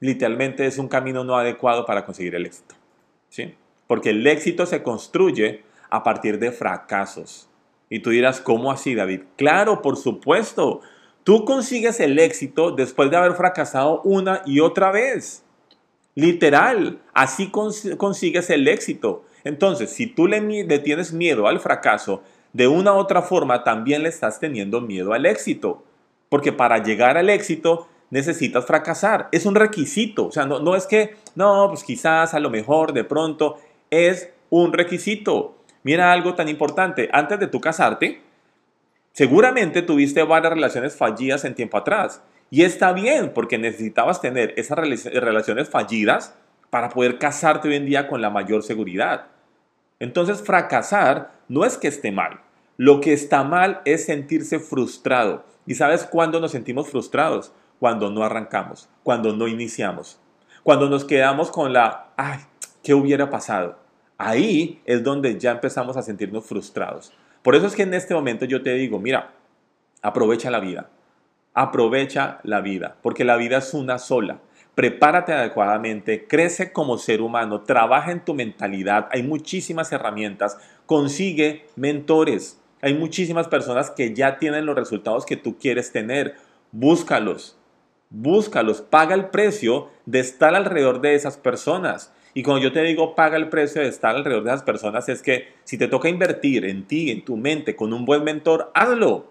literalmente 0.00 0.66
es 0.66 0.78
un 0.78 0.88
camino 0.88 1.22
no 1.22 1.36
adecuado 1.36 1.86
para 1.86 2.04
conseguir 2.04 2.34
el 2.34 2.46
éxito, 2.46 2.74
¿sí? 3.28 3.54
Porque 3.86 4.10
el 4.10 4.26
éxito 4.26 4.66
se 4.66 4.82
construye 4.82 5.62
a 5.90 6.02
partir 6.02 6.38
de 6.38 6.50
fracasos. 6.50 7.48
Y 7.90 8.00
tú 8.00 8.10
dirás, 8.10 8.40
¿cómo 8.40 8.72
así, 8.72 8.94
David? 8.94 9.20
Claro, 9.36 9.82
por 9.82 9.98
supuesto. 9.98 10.80
Tú 11.24 11.44
consigues 11.44 12.00
el 12.00 12.18
éxito 12.18 12.72
después 12.72 13.10
de 13.10 13.16
haber 13.16 13.34
fracasado 13.34 14.02
una 14.02 14.42
y 14.44 14.60
otra 14.60 14.90
vez. 14.90 15.44
Literal, 16.14 17.00
así 17.14 17.50
consigues 17.50 18.50
el 18.50 18.66
éxito. 18.66 19.24
Entonces, 19.44 19.90
si 19.90 20.06
tú 20.06 20.26
le, 20.26 20.64
tienes 20.80 21.12
miedo 21.12 21.46
al 21.46 21.60
fracaso, 21.60 22.22
de 22.52 22.66
una 22.66 22.92
u 22.92 22.96
otra 22.96 23.22
forma 23.22 23.64
también 23.64 24.02
le 24.02 24.08
estás 24.08 24.40
teniendo 24.40 24.80
miedo 24.80 25.12
al 25.12 25.24
éxito. 25.24 25.84
Porque 26.28 26.52
para 26.52 26.82
llegar 26.82 27.16
al 27.16 27.30
éxito 27.30 27.88
necesitas 28.10 28.66
fracasar. 28.66 29.28
Es 29.32 29.46
un 29.46 29.54
requisito. 29.54 30.26
O 30.26 30.32
sea, 30.32 30.44
no, 30.44 30.58
no 30.58 30.74
es 30.74 30.86
que, 30.86 31.16
no, 31.34 31.68
pues 31.68 31.84
quizás, 31.84 32.34
a 32.34 32.40
lo 32.40 32.50
mejor, 32.50 32.92
de 32.92 33.04
pronto, 33.04 33.58
es 33.90 34.28
un 34.50 34.72
requisito. 34.72 35.56
Mira 35.82 36.12
algo 36.12 36.34
tan 36.34 36.48
importante. 36.48 37.08
Antes 37.12 37.38
de 37.38 37.46
tú 37.46 37.60
casarte, 37.60 38.20
seguramente 39.12 39.82
tuviste 39.82 40.22
varias 40.22 40.52
relaciones 40.52 40.96
fallidas 40.96 41.44
en 41.44 41.54
tiempo 41.54 41.78
atrás. 41.78 42.22
Y 42.50 42.64
está 42.64 42.92
bien, 42.92 43.32
porque 43.32 43.56
necesitabas 43.56 44.20
tener 44.20 44.52
esas 44.56 44.76
relaciones 44.76 45.70
fallidas 45.70 46.34
para 46.70 46.90
poder 46.90 47.18
casarte 47.18 47.68
hoy 47.68 47.76
en 47.76 47.86
día 47.86 48.08
con 48.08 48.20
la 48.20 48.30
mayor 48.30 48.62
seguridad. 48.62 49.26
Entonces, 50.00 50.42
fracasar 50.42 51.32
no 51.48 51.64
es 51.64 51.76
que 51.78 51.88
esté 51.88 52.10
mal. 52.12 52.40
Lo 52.76 53.00
que 53.00 53.12
está 53.12 53.44
mal 53.44 53.80
es 53.84 54.06
sentirse 54.06 54.58
frustrado. 54.58 55.44
¿Y 55.66 55.76
sabes 55.76 56.04
cuándo 56.04 56.40
nos 56.40 56.50
sentimos 56.50 56.88
frustrados? 56.88 57.52
Cuando 57.78 58.10
no 58.10 58.24
arrancamos, 58.24 58.88
cuando 59.02 59.34
no 59.36 59.48
iniciamos, 59.48 60.18
cuando 60.62 60.88
nos 60.88 61.04
quedamos 61.04 61.50
con 61.50 61.72
la, 61.72 62.12
ay, 62.16 62.40
¿qué 62.82 62.94
hubiera 62.94 63.30
pasado? 63.30 63.78
Ahí 64.18 64.80
es 64.84 65.02
donde 65.02 65.38
ya 65.38 65.52
empezamos 65.52 65.96
a 65.96 66.02
sentirnos 66.02 66.46
frustrados. 66.46 67.12
Por 67.42 67.56
eso 67.56 67.66
es 67.66 67.74
que 67.74 67.82
en 67.82 67.94
este 67.94 68.14
momento 68.14 68.44
yo 68.44 68.62
te 68.62 68.74
digo, 68.74 68.98
mira, 68.98 69.32
aprovecha 70.00 70.50
la 70.50 70.60
vida, 70.60 70.90
aprovecha 71.54 72.40
la 72.44 72.60
vida, 72.60 72.96
porque 73.02 73.24
la 73.24 73.36
vida 73.36 73.58
es 73.58 73.74
una 73.74 73.98
sola. 73.98 74.38
Prepárate 74.74 75.32
adecuadamente, 75.32 76.26
crece 76.26 76.72
como 76.72 76.96
ser 76.96 77.20
humano, 77.20 77.60
trabaja 77.60 78.10
en 78.10 78.24
tu 78.24 78.32
mentalidad, 78.32 79.08
hay 79.10 79.22
muchísimas 79.22 79.92
herramientas, 79.92 80.56
consigue 80.86 81.66
mentores, 81.76 82.58
hay 82.80 82.94
muchísimas 82.94 83.48
personas 83.48 83.90
que 83.90 84.14
ya 84.14 84.38
tienen 84.38 84.64
los 84.64 84.74
resultados 84.74 85.26
que 85.26 85.36
tú 85.36 85.58
quieres 85.58 85.92
tener, 85.92 86.36
búscalos, 86.70 87.58
búscalos, 88.08 88.80
paga 88.80 89.14
el 89.14 89.26
precio 89.26 89.90
de 90.06 90.20
estar 90.20 90.54
alrededor 90.54 91.00
de 91.00 91.14
esas 91.14 91.36
personas. 91.36 92.12
Y 92.34 92.42
cuando 92.42 92.62
yo 92.62 92.72
te 92.72 92.82
digo 92.82 93.14
paga 93.14 93.36
el 93.36 93.48
precio 93.48 93.82
de 93.82 93.88
estar 93.88 94.16
alrededor 94.16 94.44
de 94.44 94.50
esas 94.50 94.62
personas, 94.62 95.08
es 95.08 95.22
que 95.22 95.54
si 95.64 95.76
te 95.76 95.88
toca 95.88 96.08
invertir 96.08 96.64
en 96.64 96.84
ti, 96.86 97.10
en 97.10 97.24
tu 97.24 97.36
mente, 97.36 97.76
con 97.76 97.92
un 97.92 98.04
buen 98.04 98.24
mentor, 98.24 98.70
hazlo. 98.74 99.30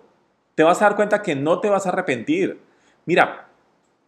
Te 0.56 0.64
vas 0.64 0.82
a 0.82 0.86
dar 0.86 0.96
cuenta 0.96 1.22
que 1.22 1.36
no 1.36 1.60
te 1.60 1.70
vas 1.70 1.86
a 1.86 1.90
arrepentir. 1.90 2.60
Mira, 3.06 3.48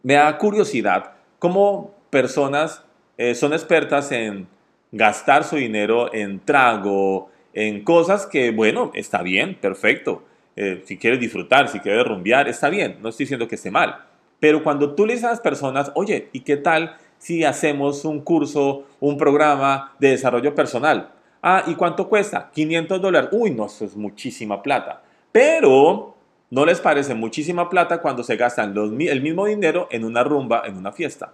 me 0.02 0.14
da 0.14 0.38
curiosidad 0.38 1.12
cómo 1.38 1.94
personas 2.10 2.84
eh, 3.18 3.34
son 3.34 3.52
expertas 3.52 4.12
en 4.12 4.46
gastar 4.92 5.44
su 5.44 5.56
dinero 5.56 6.14
en 6.14 6.38
trago, 6.40 7.30
en 7.52 7.82
cosas 7.82 8.26
que, 8.26 8.50
bueno, 8.52 8.92
está 8.94 9.22
bien, 9.22 9.56
perfecto. 9.56 10.24
Eh, 10.56 10.82
si 10.84 10.98
quieres 10.98 11.18
disfrutar, 11.18 11.68
si 11.68 11.80
quieres 11.80 12.06
rumbear, 12.06 12.48
está 12.48 12.68
bien, 12.68 12.98
no 13.00 13.08
estoy 13.08 13.24
diciendo 13.24 13.48
que 13.48 13.56
esté 13.56 13.70
mal. 13.70 14.04
Pero 14.38 14.62
cuando 14.62 14.94
tú 14.94 15.06
le 15.06 15.14
dices 15.14 15.26
a 15.26 15.30
las 15.30 15.40
personas, 15.40 15.90
oye, 15.94 16.28
¿y 16.32 16.40
qué 16.40 16.56
tal 16.56 16.96
si 17.24 17.42
hacemos 17.42 18.04
un 18.04 18.20
curso, 18.20 18.84
un 19.00 19.16
programa 19.16 19.94
de 19.98 20.10
desarrollo 20.10 20.54
personal? 20.54 21.10
Ah, 21.42 21.64
¿y 21.66 21.74
cuánto 21.74 22.08
cuesta? 22.08 22.50
500 22.52 23.00
dólares. 23.00 23.30
Uy, 23.32 23.50
no, 23.50 23.66
eso 23.66 23.84
es 23.84 23.96
muchísima 23.96 24.62
plata. 24.62 25.02
Pero 25.32 26.14
¿No 26.50 26.64
les 26.64 26.80
parece 26.80 27.14
muchísima 27.14 27.68
plata 27.68 28.00
cuando 28.00 28.22
se 28.22 28.36
gastan 28.36 28.76
el 28.76 29.20
mismo 29.22 29.46
dinero 29.46 29.88
en 29.90 30.04
una 30.04 30.22
rumba, 30.22 30.62
en 30.66 30.76
una 30.76 30.92
fiesta? 30.92 31.32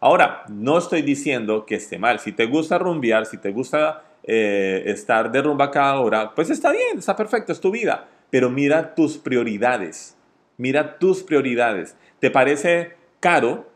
Ahora, 0.00 0.44
no 0.48 0.76
estoy 0.76 1.02
diciendo 1.02 1.64
que 1.64 1.76
esté 1.76 1.98
mal. 1.98 2.18
Si 2.18 2.32
te 2.32 2.46
gusta 2.46 2.76
rumbear, 2.76 3.26
si 3.26 3.38
te 3.38 3.52
gusta 3.52 4.02
eh, 4.24 4.82
estar 4.86 5.30
de 5.30 5.40
rumba 5.40 5.70
cada 5.70 6.00
hora, 6.00 6.34
pues 6.34 6.50
está 6.50 6.72
bien, 6.72 6.98
está 6.98 7.14
perfecto, 7.14 7.52
es 7.52 7.60
tu 7.60 7.70
vida. 7.70 8.08
Pero 8.28 8.50
mira 8.50 8.92
tus 8.96 9.18
prioridades. 9.18 10.16
Mira 10.56 10.98
tus 10.98 11.22
prioridades. 11.22 11.94
¿Te 12.18 12.32
parece 12.32 12.96
caro 13.20 13.68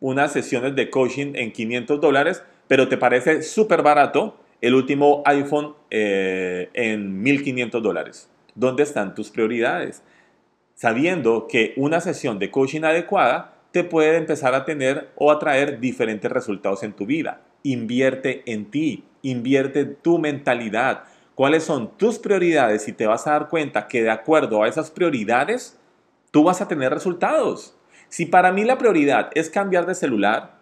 unas 0.00 0.32
sesiones 0.32 0.74
de 0.74 0.90
coaching 0.90 1.32
en 1.34 1.52
500 1.52 2.00
dólares, 2.00 2.42
pero 2.66 2.88
te 2.88 2.96
parece 2.96 3.42
súper 3.42 3.82
barato 3.82 4.36
el 4.60 4.74
último 4.74 5.22
iPhone 5.24 5.74
eh, 5.90 6.70
en 6.74 7.22
1500 7.22 7.82
dólares? 7.82 8.30
¿Dónde 8.54 8.82
están 8.82 9.14
tus 9.14 9.30
prioridades? 9.30 10.02
sabiendo 10.78 11.48
que 11.48 11.72
una 11.76 12.00
sesión 12.00 12.38
de 12.38 12.52
coaching 12.52 12.84
adecuada 12.84 13.52
te 13.72 13.82
puede 13.82 14.16
empezar 14.16 14.54
a 14.54 14.64
tener 14.64 15.10
o 15.16 15.32
a 15.32 15.40
traer 15.40 15.80
diferentes 15.80 16.30
resultados 16.30 16.84
en 16.84 16.92
tu 16.92 17.04
vida. 17.04 17.40
Invierte 17.64 18.44
en 18.46 18.70
ti, 18.70 19.02
invierte 19.22 19.84
tu 19.84 20.18
mentalidad. 20.18 21.02
¿Cuáles 21.34 21.64
son 21.64 21.98
tus 21.98 22.20
prioridades? 22.20 22.86
Y 22.86 22.92
te 22.92 23.08
vas 23.08 23.26
a 23.26 23.32
dar 23.32 23.48
cuenta 23.48 23.88
que 23.88 24.04
de 24.04 24.10
acuerdo 24.10 24.62
a 24.62 24.68
esas 24.68 24.92
prioridades, 24.92 25.76
tú 26.30 26.44
vas 26.44 26.60
a 26.60 26.68
tener 26.68 26.94
resultados. 26.94 27.76
Si 28.08 28.26
para 28.26 28.52
mí 28.52 28.64
la 28.64 28.78
prioridad 28.78 29.30
es 29.34 29.50
cambiar 29.50 29.86
de 29.86 29.94
celular, 29.94 30.58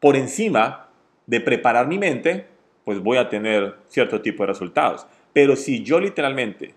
por 0.00 0.16
encima 0.16 0.88
de 1.26 1.40
preparar 1.40 1.86
mi 1.86 1.98
mente, 1.98 2.46
pues 2.84 3.00
voy 3.00 3.18
a 3.18 3.28
tener 3.28 3.76
cierto 3.88 4.20
tipo 4.20 4.42
de 4.42 4.48
resultados. 4.48 5.06
Pero 5.32 5.54
si 5.56 5.82
yo 5.84 6.00
literalmente 6.00 6.74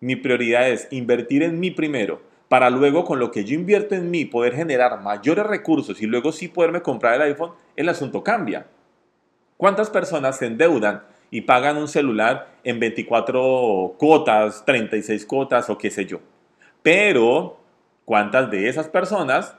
mi 0.00 0.16
prioridad 0.16 0.68
es 0.68 0.88
invertir 0.90 1.44
en 1.44 1.60
mí 1.60 1.70
primero, 1.70 2.20
para 2.48 2.68
luego 2.68 3.04
con 3.04 3.18
lo 3.18 3.30
que 3.30 3.44
yo 3.44 3.54
invierto 3.54 3.94
en 3.94 4.10
mí 4.10 4.24
poder 4.24 4.54
generar 4.54 5.00
mayores 5.00 5.46
recursos 5.46 6.02
y 6.02 6.06
luego 6.06 6.32
sí 6.32 6.48
poderme 6.48 6.82
comprar 6.82 7.14
el 7.14 7.22
iPhone, 7.22 7.52
el 7.76 7.88
asunto 7.88 8.22
cambia. 8.22 8.66
¿Cuántas 9.56 9.88
personas 9.88 10.38
se 10.38 10.46
endeudan 10.46 11.04
y 11.30 11.42
pagan 11.42 11.76
un 11.76 11.86
celular 11.88 12.56
en 12.64 12.80
24 12.80 13.94
cuotas, 13.96 14.64
36 14.66 15.24
cuotas 15.24 15.70
o 15.70 15.78
qué 15.78 15.90
sé 15.90 16.04
yo? 16.04 16.20
Pero, 16.82 17.61
¿cuántas 18.04 18.50
de 18.50 18.68
esas 18.68 18.88
personas 18.88 19.56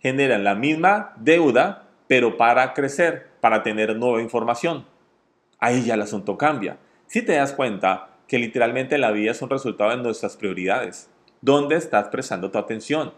generan 0.00 0.44
la 0.44 0.54
misma 0.54 1.14
deuda, 1.16 1.88
pero 2.08 2.36
para 2.36 2.74
crecer, 2.74 3.28
para 3.40 3.62
tener 3.62 3.96
nueva 3.96 4.22
información? 4.22 4.86
Ahí 5.58 5.84
ya 5.84 5.94
el 5.94 6.02
asunto 6.02 6.36
cambia. 6.36 6.78
Si 7.06 7.22
te 7.22 7.32
das 7.32 7.52
cuenta, 7.52 8.08
que 8.26 8.38
literalmente 8.38 8.98
la 8.98 9.10
vida 9.10 9.30
es 9.30 9.42
un 9.42 9.50
resultado 9.50 9.90
de 9.90 9.98
nuestras 9.98 10.36
prioridades. 10.36 11.10
¿Dónde 11.40 11.76
estás 11.76 12.08
prestando 12.08 12.50
tu 12.50 12.58
atención? 12.58 13.12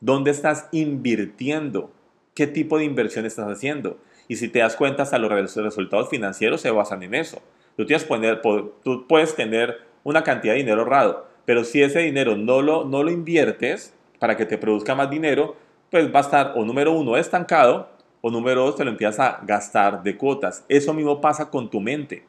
¿Dónde 0.00 0.30
estás 0.30 0.68
invirtiendo? 0.72 1.92
¿Qué 2.34 2.46
tipo 2.46 2.78
de 2.78 2.84
inversión 2.84 3.26
estás 3.26 3.46
haciendo? 3.48 3.98
Y 4.26 4.36
si 4.36 4.48
te 4.48 4.60
das 4.60 4.76
cuenta, 4.76 5.02
hasta 5.02 5.18
los 5.18 5.30
resultados 5.54 6.08
financieros 6.08 6.60
se 6.60 6.70
basan 6.70 7.02
en 7.02 7.14
eso. 7.14 7.42
Tú, 7.76 7.86
poner, 8.08 8.40
tú 8.40 9.06
puedes 9.06 9.34
tener 9.36 9.82
una 10.02 10.24
cantidad 10.24 10.54
de 10.54 10.60
dinero 10.60 10.82
ahorrado, 10.82 11.28
pero 11.44 11.64
si 11.64 11.82
ese 11.82 12.00
dinero 12.00 12.36
no 12.36 12.62
lo, 12.62 12.84
no 12.84 13.02
lo 13.02 13.10
inviertes 13.10 13.93
para 14.18 14.36
que 14.36 14.46
te 14.46 14.58
produzca 14.58 14.94
más 14.94 15.10
dinero, 15.10 15.56
pues 15.90 16.12
va 16.12 16.18
a 16.18 16.22
estar 16.22 16.52
o 16.56 16.64
número 16.64 16.92
uno 16.92 17.16
estancado 17.16 17.88
o 18.20 18.30
número 18.30 18.64
dos 18.64 18.76
te 18.76 18.84
lo 18.84 18.90
empiezas 18.90 19.20
a 19.20 19.40
gastar 19.44 20.02
de 20.02 20.16
cuotas. 20.16 20.64
Eso 20.68 20.94
mismo 20.94 21.20
pasa 21.20 21.50
con 21.50 21.68
tu 21.68 21.80
mente. 21.80 22.24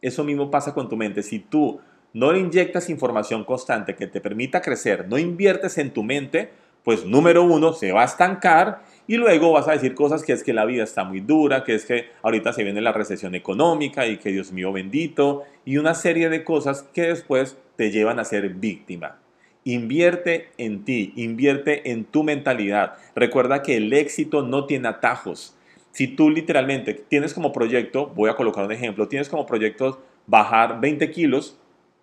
Eso 0.00 0.24
mismo 0.24 0.50
pasa 0.50 0.72
con 0.72 0.88
tu 0.88 0.96
mente. 0.96 1.22
Si 1.22 1.40
tú 1.40 1.80
no 2.12 2.32
le 2.32 2.40
inyectas 2.40 2.88
información 2.88 3.44
constante 3.44 3.94
que 3.94 4.06
te 4.06 4.20
permita 4.20 4.62
crecer, 4.62 5.08
no 5.08 5.18
inviertes 5.18 5.78
en 5.78 5.92
tu 5.92 6.02
mente, 6.02 6.50
pues 6.84 7.04
número 7.04 7.42
uno 7.42 7.72
se 7.72 7.92
va 7.92 8.02
a 8.02 8.06
estancar 8.06 8.82
y 9.06 9.16
luego 9.16 9.52
vas 9.52 9.68
a 9.68 9.72
decir 9.72 9.94
cosas 9.94 10.22
que 10.22 10.32
es 10.32 10.42
que 10.42 10.52
la 10.52 10.64
vida 10.64 10.84
está 10.84 11.04
muy 11.04 11.20
dura, 11.20 11.64
que 11.64 11.74
es 11.74 11.84
que 11.84 12.10
ahorita 12.22 12.52
se 12.52 12.64
viene 12.64 12.80
la 12.80 12.92
recesión 12.92 13.34
económica 13.34 14.06
y 14.06 14.18
que 14.18 14.30
Dios 14.30 14.52
mío 14.52 14.72
bendito, 14.72 15.42
y 15.64 15.78
una 15.78 15.94
serie 15.94 16.28
de 16.28 16.44
cosas 16.44 16.84
que 16.94 17.08
después 17.08 17.56
te 17.76 17.90
llevan 17.90 18.18
a 18.18 18.24
ser 18.24 18.48
víctima. 18.50 19.19
Invierte 19.64 20.50
en 20.58 20.84
ti, 20.84 21.12
invierte 21.16 21.90
en 21.90 22.04
tu 22.04 22.22
mentalidad. 22.22 22.94
Recuerda 23.14 23.62
que 23.62 23.76
el 23.76 23.92
éxito 23.92 24.42
no 24.42 24.66
tiene 24.66 24.88
atajos. 24.88 25.56
Si 25.92 26.06
tú 26.06 26.30
literalmente 26.30 26.94
tienes 26.94 27.34
como 27.34 27.52
proyecto, 27.52 28.06
voy 28.08 28.30
a 28.30 28.36
colocar 28.36 28.64
un 28.64 28.72
ejemplo, 28.72 29.08
tienes 29.08 29.28
como 29.28 29.46
proyecto 29.46 30.02
bajar 30.26 30.80
20 30.80 31.10
kilos, 31.10 31.58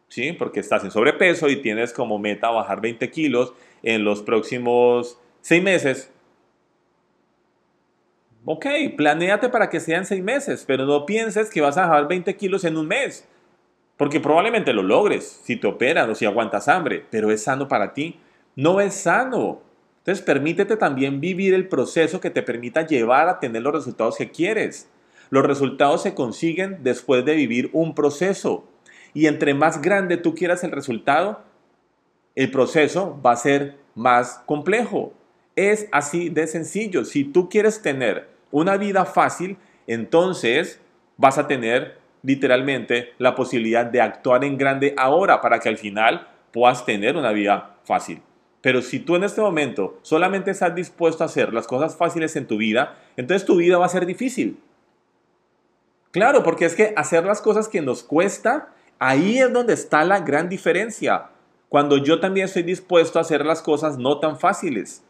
¿sí? 0.09 0.33
porque 0.33 0.59
estás 0.59 0.83
en 0.83 0.91
sobrepeso 0.91 1.49
y 1.49 1.61
tienes 1.61 1.93
como 1.93 2.19
meta 2.19 2.49
bajar 2.49 2.81
20 2.81 3.09
kilos 3.09 3.53
en 3.83 4.03
los 4.03 4.21
próximos 4.21 5.17
6 5.41 5.63
meses, 5.63 6.11
Ok, 8.49 8.65
planéate 8.95 9.49
para 9.49 9.69
que 9.69 9.81
sean 9.81 10.05
seis 10.05 10.23
meses, 10.23 10.63
pero 10.65 10.85
no 10.85 11.05
pienses 11.05 11.49
que 11.49 11.59
vas 11.59 11.75
a 11.75 11.81
bajar 11.81 12.07
20 12.07 12.33
kilos 12.37 12.63
en 12.63 12.77
un 12.77 12.87
mes, 12.87 13.27
porque 13.97 14.19
probablemente 14.19 14.73
lo 14.73 14.83
logres 14.83 15.41
si 15.43 15.55
te 15.55 15.67
operan 15.67 16.09
o 16.09 16.15
si 16.15 16.25
aguantas 16.25 16.67
hambre, 16.67 17.03
pero 17.09 17.31
es 17.31 17.43
sano 17.43 17.67
para 17.67 17.93
ti. 17.93 18.19
No 18.55 18.79
es 18.79 18.93
sano. 18.93 19.61
Entonces 19.99 20.23
permítete 20.23 20.77
también 20.77 21.19
vivir 21.19 21.53
el 21.53 21.67
proceso 21.67 22.21
que 22.21 22.29
te 22.29 22.43
permita 22.43 22.85
llevar 22.85 23.27
a 23.27 23.39
tener 23.39 23.61
los 23.63 23.73
resultados 23.73 24.17
que 24.17 24.31
quieres. 24.31 24.89
Los 25.29 25.45
resultados 25.45 26.03
se 26.03 26.13
consiguen 26.13 26.77
después 26.83 27.25
de 27.25 27.35
vivir 27.35 27.69
un 27.73 27.93
proceso. 27.93 28.65
Y 29.13 29.25
entre 29.25 29.53
más 29.53 29.81
grande 29.81 30.17
tú 30.17 30.35
quieras 30.35 30.63
el 30.63 30.71
resultado, 30.71 31.41
el 32.35 32.51
proceso 32.51 33.19
va 33.25 33.31
a 33.31 33.35
ser 33.35 33.77
más 33.95 34.43
complejo. 34.45 35.11
Es 35.55 35.87
así 35.91 36.29
de 36.29 36.45
sencillo. 36.45 37.03
Si 37.03 37.23
tú 37.23 37.49
quieres 37.49 37.81
tener 37.81 38.29
una 38.51 38.77
vida 38.77 39.05
fácil, 39.05 39.57
entonces 39.87 40.79
vas 41.17 41.39
a 41.39 41.47
tener 41.47 41.97
literalmente 42.27 43.13
la 43.19 43.35
posibilidad 43.35 43.85
de 43.85 44.01
actuar 44.01 44.43
en 44.43 44.57
grande 44.57 44.93
ahora 44.97 45.39
para 45.39 45.59
que 45.59 45.69
al 45.69 45.77
final 45.77 46.27
puedas 46.51 46.85
tener 46.85 47.15
una 47.15 47.31
vida 47.31 47.77
fácil. 47.85 48.21
Pero 48.59 48.81
si 48.81 48.99
tú 48.99 49.15
en 49.15 49.23
este 49.23 49.39
momento 49.39 49.97
solamente 50.01 50.51
estás 50.51 50.75
dispuesto 50.75 51.23
a 51.23 51.27
hacer 51.27 51.53
las 51.53 51.67
cosas 51.67 51.95
fáciles 51.95 52.35
en 52.35 52.45
tu 52.45 52.57
vida, 52.57 52.97
entonces 53.15 53.45
tu 53.47 53.55
vida 53.55 53.77
va 53.77 53.85
a 53.85 53.89
ser 53.89 54.05
difícil. 54.05 54.59
Claro, 56.11 56.43
porque 56.43 56.65
es 56.65 56.75
que 56.75 56.93
hacer 56.97 57.23
las 57.23 57.41
cosas 57.41 57.69
que 57.69 57.81
nos 57.81 58.03
cuesta, 58.03 58.73
ahí 58.99 59.39
es 59.39 59.53
donde 59.53 59.73
está 59.73 60.03
la 60.03 60.19
gran 60.19 60.49
diferencia. 60.49 61.29
Cuando 61.69 61.95
yo 61.95 62.19
también 62.19 62.47
estoy 62.47 62.63
dispuesto 62.63 63.19
a 63.19 63.21
hacer 63.21 63.45
las 63.45 63.61
cosas 63.61 63.97
no 63.97 64.19
tan 64.19 64.37
fáciles. 64.37 65.01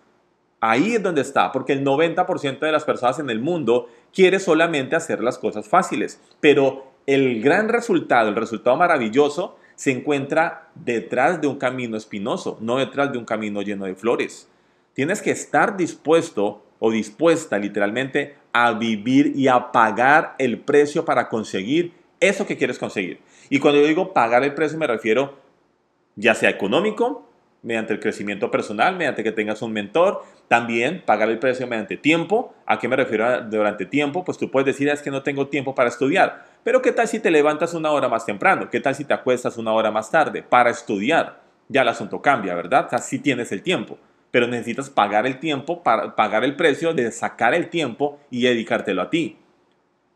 Ahí 0.59 0.95
es 0.95 1.01
donde 1.01 1.21
está, 1.21 1.51
porque 1.51 1.73
el 1.73 1.83
90% 1.83 2.59
de 2.59 2.71
las 2.71 2.83
personas 2.83 3.17
en 3.17 3.31
el 3.31 3.39
mundo 3.39 3.89
quiere 4.13 4.39
solamente 4.39 4.95
hacer 4.95 5.23
las 5.23 5.37
cosas 5.37 5.67
fáciles, 5.67 6.21
pero 6.39 6.86
el 7.07 7.41
gran 7.41 7.69
resultado, 7.69 8.29
el 8.29 8.35
resultado 8.35 8.77
maravilloso, 8.77 9.57
se 9.75 9.91
encuentra 9.91 10.69
detrás 10.75 11.41
de 11.41 11.47
un 11.47 11.57
camino 11.57 11.97
espinoso, 11.97 12.57
no 12.61 12.77
detrás 12.77 13.11
de 13.11 13.17
un 13.17 13.25
camino 13.25 13.61
lleno 13.61 13.85
de 13.85 13.95
flores. 13.95 14.47
Tienes 14.93 15.21
que 15.21 15.31
estar 15.31 15.77
dispuesto 15.77 16.63
o 16.79 16.91
dispuesta 16.91 17.57
literalmente 17.57 18.35
a 18.53 18.73
vivir 18.73 19.33
y 19.35 19.47
a 19.47 19.71
pagar 19.71 20.35
el 20.37 20.59
precio 20.59 21.05
para 21.05 21.29
conseguir 21.29 21.93
eso 22.19 22.45
que 22.45 22.57
quieres 22.57 22.77
conseguir. 22.77 23.19
Y 23.49 23.59
cuando 23.59 23.79
yo 23.81 23.87
digo 23.87 24.13
pagar 24.13 24.43
el 24.43 24.53
precio 24.53 24.77
me 24.77 24.87
refiero 24.87 25.37
ya 26.15 26.33
sea 26.33 26.49
económico, 26.49 27.29
mediante 27.61 27.93
el 27.93 27.99
crecimiento 27.99 28.49
personal, 28.49 28.95
mediante 28.95 29.23
que 29.23 29.31
tengas 29.31 29.61
un 29.61 29.71
mentor, 29.71 30.23
también 30.47 31.03
pagar 31.05 31.29
el 31.29 31.37
precio 31.37 31.67
mediante 31.67 31.97
tiempo. 31.97 32.53
¿A 32.65 32.79
qué 32.79 32.87
me 32.87 32.95
refiero 32.95 33.43
durante 33.43 33.85
tiempo? 33.85 34.23
Pues 34.23 34.37
tú 34.37 34.49
puedes 34.49 34.65
decir, 34.65 34.89
es 34.89 35.01
que 35.01 35.11
no 35.11 35.21
tengo 35.21 35.47
tiempo 35.47 35.75
para 35.75 35.89
estudiar. 35.89 36.46
Pero 36.63 36.81
¿qué 36.81 36.91
tal 36.91 37.07
si 37.07 37.19
te 37.19 37.31
levantas 37.31 37.73
una 37.73 37.91
hora 37.91 38.09
más 38.09 38.25
temprano? 38.25 38.69
¿Qué 38.69 38.79
tal 38.79 38.95
si 38.95 39.05
te 39.05 39.13
acuestas 39.13 39.57
una 39.57 39.71
hora 39.73 39.91
más 39.91 40.11
tarde 40.11 40.43
para 40.43 40.69
estudiar? 40.69 41.41
Ya 41.69 41.81
el 41.81 41.87
asunto 41.89 42.21
cambia, 42.21 42.55
¿verdad? 42.55 42.85
O 42.87 42.89
sea, 42.89 42.99
sí 42.99 43.19
tienes 43.19 43.51
el 43.51 43.61
tiempo, 43.61 43.97
pero 44.31 44.47
necesitas 44.47 44.89
pagar 44.89 45.25
el 45.25 45.39
tiempo, 45.39 45.83
para 45.83 46.15
pagar 46.15 46.43
el 46.43 46.55
precio 46.55 46.93
de 46.93 47.11
sacar 47.11 47.53
el 47.53 47.69
tiempo 47.69 48.19
y 48.29 48.43
dedicártelo 48.43 49.01
a 49.01 49.09
ti. 49.09 49.37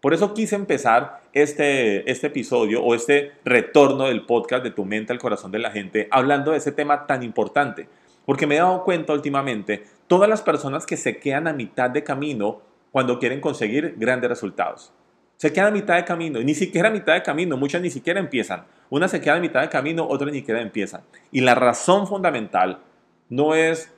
Por 0.01 0.13
eso 0.13 0.33
quise 0.33 0.55
empezar 0.55 1.21
este, 1.31 2.09
este 2.09 2.27
episodio 2.27 2.83
o 2.83 2.95
este 2.95 3.33
retorno 3.45 4.07
del 4.07 4.25
podcast 4.25 4.63
de 4.63 4.71
tu 4.71 4.83
mente 4.83 5.13
al 5.13 5.19
corazón 5.19 5.51
de 5.51 5.59
la 5.59 5.71
gente 5.71 6.07
hablando 6.11 6.51
de 6.51 6.57
ese 6.57 6.71
tema 6.71 7.05
tan 7.05 7.21
importante. 7.21 7.87
Porque 8.25 8.47
me 8.47 8.55
he 8.55 8.59
dado 8.59 8.83
cuenta 8.83 9.13
últimamente, 9.13 9.83
todas 10.07 10.29
las 10.29 10.41
personas 10.41 10.85
que 10.85 10.97
se 10.97 11.17
quedan 11.17 11.47
a 11.47 11.53
mitad 11.53 11.89
de 11.89 12.03
camino 12.03 12.61
cuando 12.91 13.19
quieren 13.19 13.41
conseguir 13.41 13.95
grandes 13.97 14.29
resultados. 14.29 14.91
Se 15.41 15.51
quedan 15.51 15.69
a 15.69 15.71
mitad 15.71 15.95
de 15.95 16.05
camino, 16.05 16.39
ni 16.39 16.53
siquiera 16.53 16.89
a 16.89 16.91
mitad 16.91 17.15
de 17.15 17.23
camino, 17.23 17.57
muchas 17.57 17.81
ni 17.81 17.89
siquiera 17.89 18.19
empiezan. 18.19 18.63
Una 18.91 19.07
se 19.07 19.19
queda 19.19 19.37
a 19.37 19.39
mitad 19.39 19.63
de 19.63 19.69
camino, 19.69 20.07
otra 20.07 20.27
ni 20.29 20.37
siquiera 20.37 20.61
empiezan. 20.61 21.01
Y 21.31 21.41
la 21.41 21.55
razón 21.55 22.05
fundamental 22.05 22.77
no 23.27 23.55
es 23.55 23.91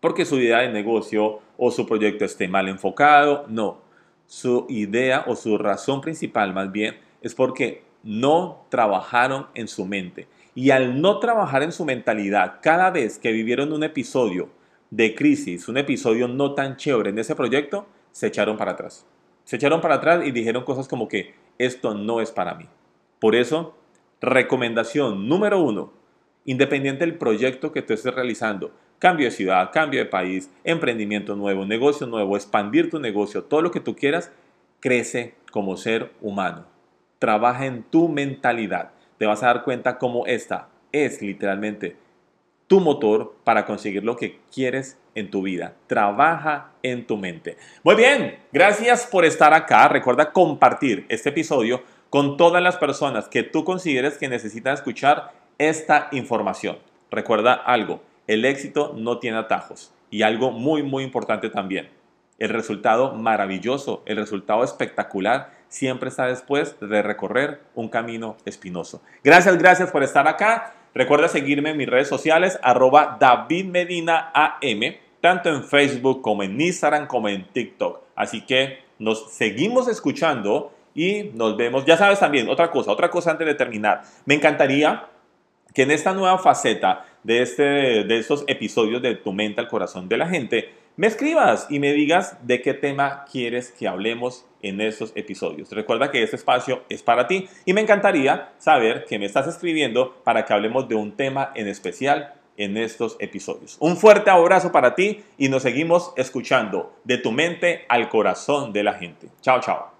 porque 0.00 0.24
su 0.24 0.38
idea 0.38 0.60
de 0.60 0.72
negocio 0.72 1.40
o 1.58 1.70
su 1.70 1.86
proyecto 1.86 2.24
esté 2.24 2.48
mal 2.48 2.70
enfocado, 2.70 3.44
no 3.48 3.82
su 4.26 4.64
idea 4.70 5.24
o 5.26 5.36
su 5.36 5.58
razón 5.58 6.00
principal 6.00 6.54
más 6.54 6.72
bien 6.72 6.96
es 7.20 7.34
porque 7.34 7.82
no 8.02 8.64
trabajaron 8.70 9.48
en 9.52 9.68
su 9.68 9.84
mente. 9.84 10.26
Y 10.54 10.70
al 10.70 11.02
no 11.02 11.18
trabajar 11.18 11.62
en 11.62 11.72
su 11.72 11.84
mentalidad, 11.84 12.60
cada 12.62 12.90
vez 12.90 13.18
que 13.18 13.30
vivieron 13.30 13.74
un 13.74 13.84
episodio 13.84 14.48
de 14.88 15.14
crisis, 15.14 15.68
un 15.68 15.76
episodio 15.76 16.28
no 16.28 16.54
tan 16.54 16.78
chévere 16.78 17.10
en 17.10 17.18
ese 17.18 17.36
proyecto, 17.36 17.84
se 18.10 18.28
echaron 18.28 18.56
para 18.56 18.70
atrás. 18.70 19.04
Se 19.44 19.56
echaron 19.56 19.80
para 19.80 19.96
atrás 19.96 20.24
y 20.26 20.30
dijeron 20.30 20.64
cosas 20.64 20.88
como 20.88 21.08
que 21.08 21.34
esto 21.58 21.94
no 21.94 22.20
es 22.20 22.30
para 22.30 22.54
mí. 22.54 22.68
Por 23.18 23.34
eso, 23.34 23.76
recomendación 24.20 25.28
número 25.28 25.60
uno, 25.60 25.92
independiente 26.44 27.04
del 27.04 27.18
proyecto 27.18 27.72
que 27.72 27.82
tú 27.82 27.92
estés 27.92 28.14
realizando, 28.14 28.72
cambio 28.98 29.26
de 29.26 29.32
ciudad, 29.32 29.70
cambio 29.72 30.00
de 30.00 30.06
país, 30.06 30.50
emprendimiento 30.64 31.36
nuevo, 31.36 31.64
negocio 31.66 32.06
nuevo, 32.06 32.36
expandir 32.36 32.90
tu 32.90 33.00
negocio, 33.00 33.44
todo 33.44 33.62
lo 33.62 33.70
que 33.70 33.80
tú 33.80 33.96
quieras, 33.96 34.32
crece 34.80 35.34
como 35.50 35.76
ser 35.76 36.12
humano. 36.20 36.66
Trabaja 37.18 37.66
en 37.66 37.84
tu 37.84 38.08
mentalidad. 38.08 38.92
Te 39.18 39.26
vas 39.26 39.42
a 39.42 39.46
dar 39.46 39.64
cuenta 39.64 39.98
cómo 39.98 40.26
esta 40.26 40.68
es 40.90 41.22
literalmente 41.22 41.96
tu 42.72 42.80
motor 42.80 43.34
para 43.44 43.66
conseguir 43.66 44.02
lo 44.02 44.16
que 44.16 44.40
quieres 44.50 44.96
en 45.14 45.30
tu 45.30 45.42
vida. 45.42 45.74
Trabaja 45.88 46.70
en 46.82 47.06
tu 47.06 47.18
mente. 47.18 47.58
Muy 47.84 47.96
bien, 47.96 48.38
gracias 48.50 49.06
por 49.06 49.26
estar 49.26 49.52
acá. 49.52 49.88
Recuerda 49.88 50.32
compartir 50.32 51.04
este 51.10 51.28
episodio 51.28 51.82
con 52.08 52.38
todas 52.38 52.62
las 52.62 52.78
personas 52.78 53.28
que 53.28 53.42
tú 53.42 53.62
consideres 53.64 54.16
que 54.16 54.26
necesitan 54.26 54.72
escuchar 54.72 55.32
esta 55.58 56.08
información. 56.12 56.78
Recuerda 57.10 57.52
algo, 57.52 58.00
el 58.26 58.46
éxito 58.46 58.94
no 58.96 59.18
tiene 59.18 59.36
atajos. 59.36 59.92
Y 60.08 60.22
algo 60.22 60.50
muy, 60.50 60.82
muy 60.82 61.04
importante 61.04 61.50
también. 61.50 61.90
El 62.38 62.48
resultado 62.48 63.12
maravilloso, 63.12 64.02
el 64.06 64.16
resultado 64.16 64.64
espectacular, 64.64 65.52
siempre 65.68 66.08
está 66.08 66.24
después 66.24 66.74
de 66.80 67.02
recorrer 67.02 67.60
un 67.74 67.90
camino 67.90 68.38
espinoso. 68.46 69.02
Gracias, 69.22 69.58
gracias 69.58 69.90
por 69.90 70.02
estar 70.02 70.26
acá. 70.26 70.72
Recuerda 70.94 71.28
seguirme 71.28 71.70
en 71.70 71.76
mis 71.76 71.88
redes 71.88 72.08
sociales, 72.08 72.58
arroba 72.62 73.16
David 73.18 73.74
tanto 75.20 75.48
en 75.48 75.64
Facebook 75.64 76.20
como 76.20 76.42
en 76.42 76.60
Instagram 76.60 77.06
como 77.06 77.28
en 77.28 77.44
TikTok. 77.44 78.00
Así 78.14 78.42
que 78.42 78.80
nos 78.98 79.32
seguimos 79.32 79.88
escuchando 79.88 80.72
y 80.94 81.30
nos 81.34 81.56
vemos. 81.56 81.84
Ya 81.86 81.96
sabes 81.96 82.18
también, 82.18 82.48
otra 82.48 82.70
cosa, 82.70 82.90
otra 82.90 83.10
cosa 83.10 83.30
antes 83.30 83.46
de 83.46 83.54
terminar. 83.54 84.02
Me 84.26 84.34
encantaría 84.34 85.06
que 85.74 85.82
en 85.82 85.90
esta 85.90 86.12
nueva 86.12 86.38
faceta 86.38 87.06
de, 87.22 87.42
este, 87.42 87.62
de 87.62 88.18
estos 88.18 88.44
episodios 88.46 89.00
de 89.00 89.14
Tu 89.14 89.32
mente 89.32 89.60
al 89.60 89.68
corazón 89.68 90.08
de 90.08 90.18
la 90.18 90.28
gente, 90.28 90.74
me 90.96 91.06
escribas 91.06 91.66
y 91.70 91.78
me 91.78 91.92
digas 91.92 92.36
de 92.46 92.60
qué 92.60 92.74
tema 92.74 93.24
quieres 93.30 93.70
que 93.70 93.88
hablemos 93.88 94.44
en 94.62 94.80
estos 94.80 95.12
episodios. 95.14 95.70
Recuerda 95.72 96.10
que 96.10 96.22
este 96.22 96.36
espacio 96.36 96.82
es 96.88 97.02
para 97.02 97.26
ti 97.26 97.48
y 97.64 97.72
me 97.72 97.80
encantaría 97.80 98.52
saber 98.58 99.04
que 99.06 99.18
me 99.18 99.26
estás 99.26 99.46
escribiendo 99.46 100.14
para 100.24 100.44
que 100.44 100.52
hablemos 100.52 100.88
de 100.88 100.94
un 100.94 101.16
tema 101.16 101.52
en 101.54 101.68
especial 101.68 102.34
en 102.56 102.76
estos 102.76 103.16
episodios. 103.18 103.76
Un 103.80 103.96
fuerte 103.96 104.30
abrazo 104.30 104.72
para 104.72 104.94
ti 104.94 105.24
y 105.38 105.48
nos 105.48 105.62
seguimos 105.62 106.12
escuchando 106.16 106.94
de 107.04 107.18
tu 107.18 107.32
mente 107.32 107.84
al 107.88 108.08
corazón 108.08 108.72
de 108.72 108.82
la 108.82 108.94
gente. 108.94 109.28
Chao, 109.40 109.60
chao. 109.60 109.91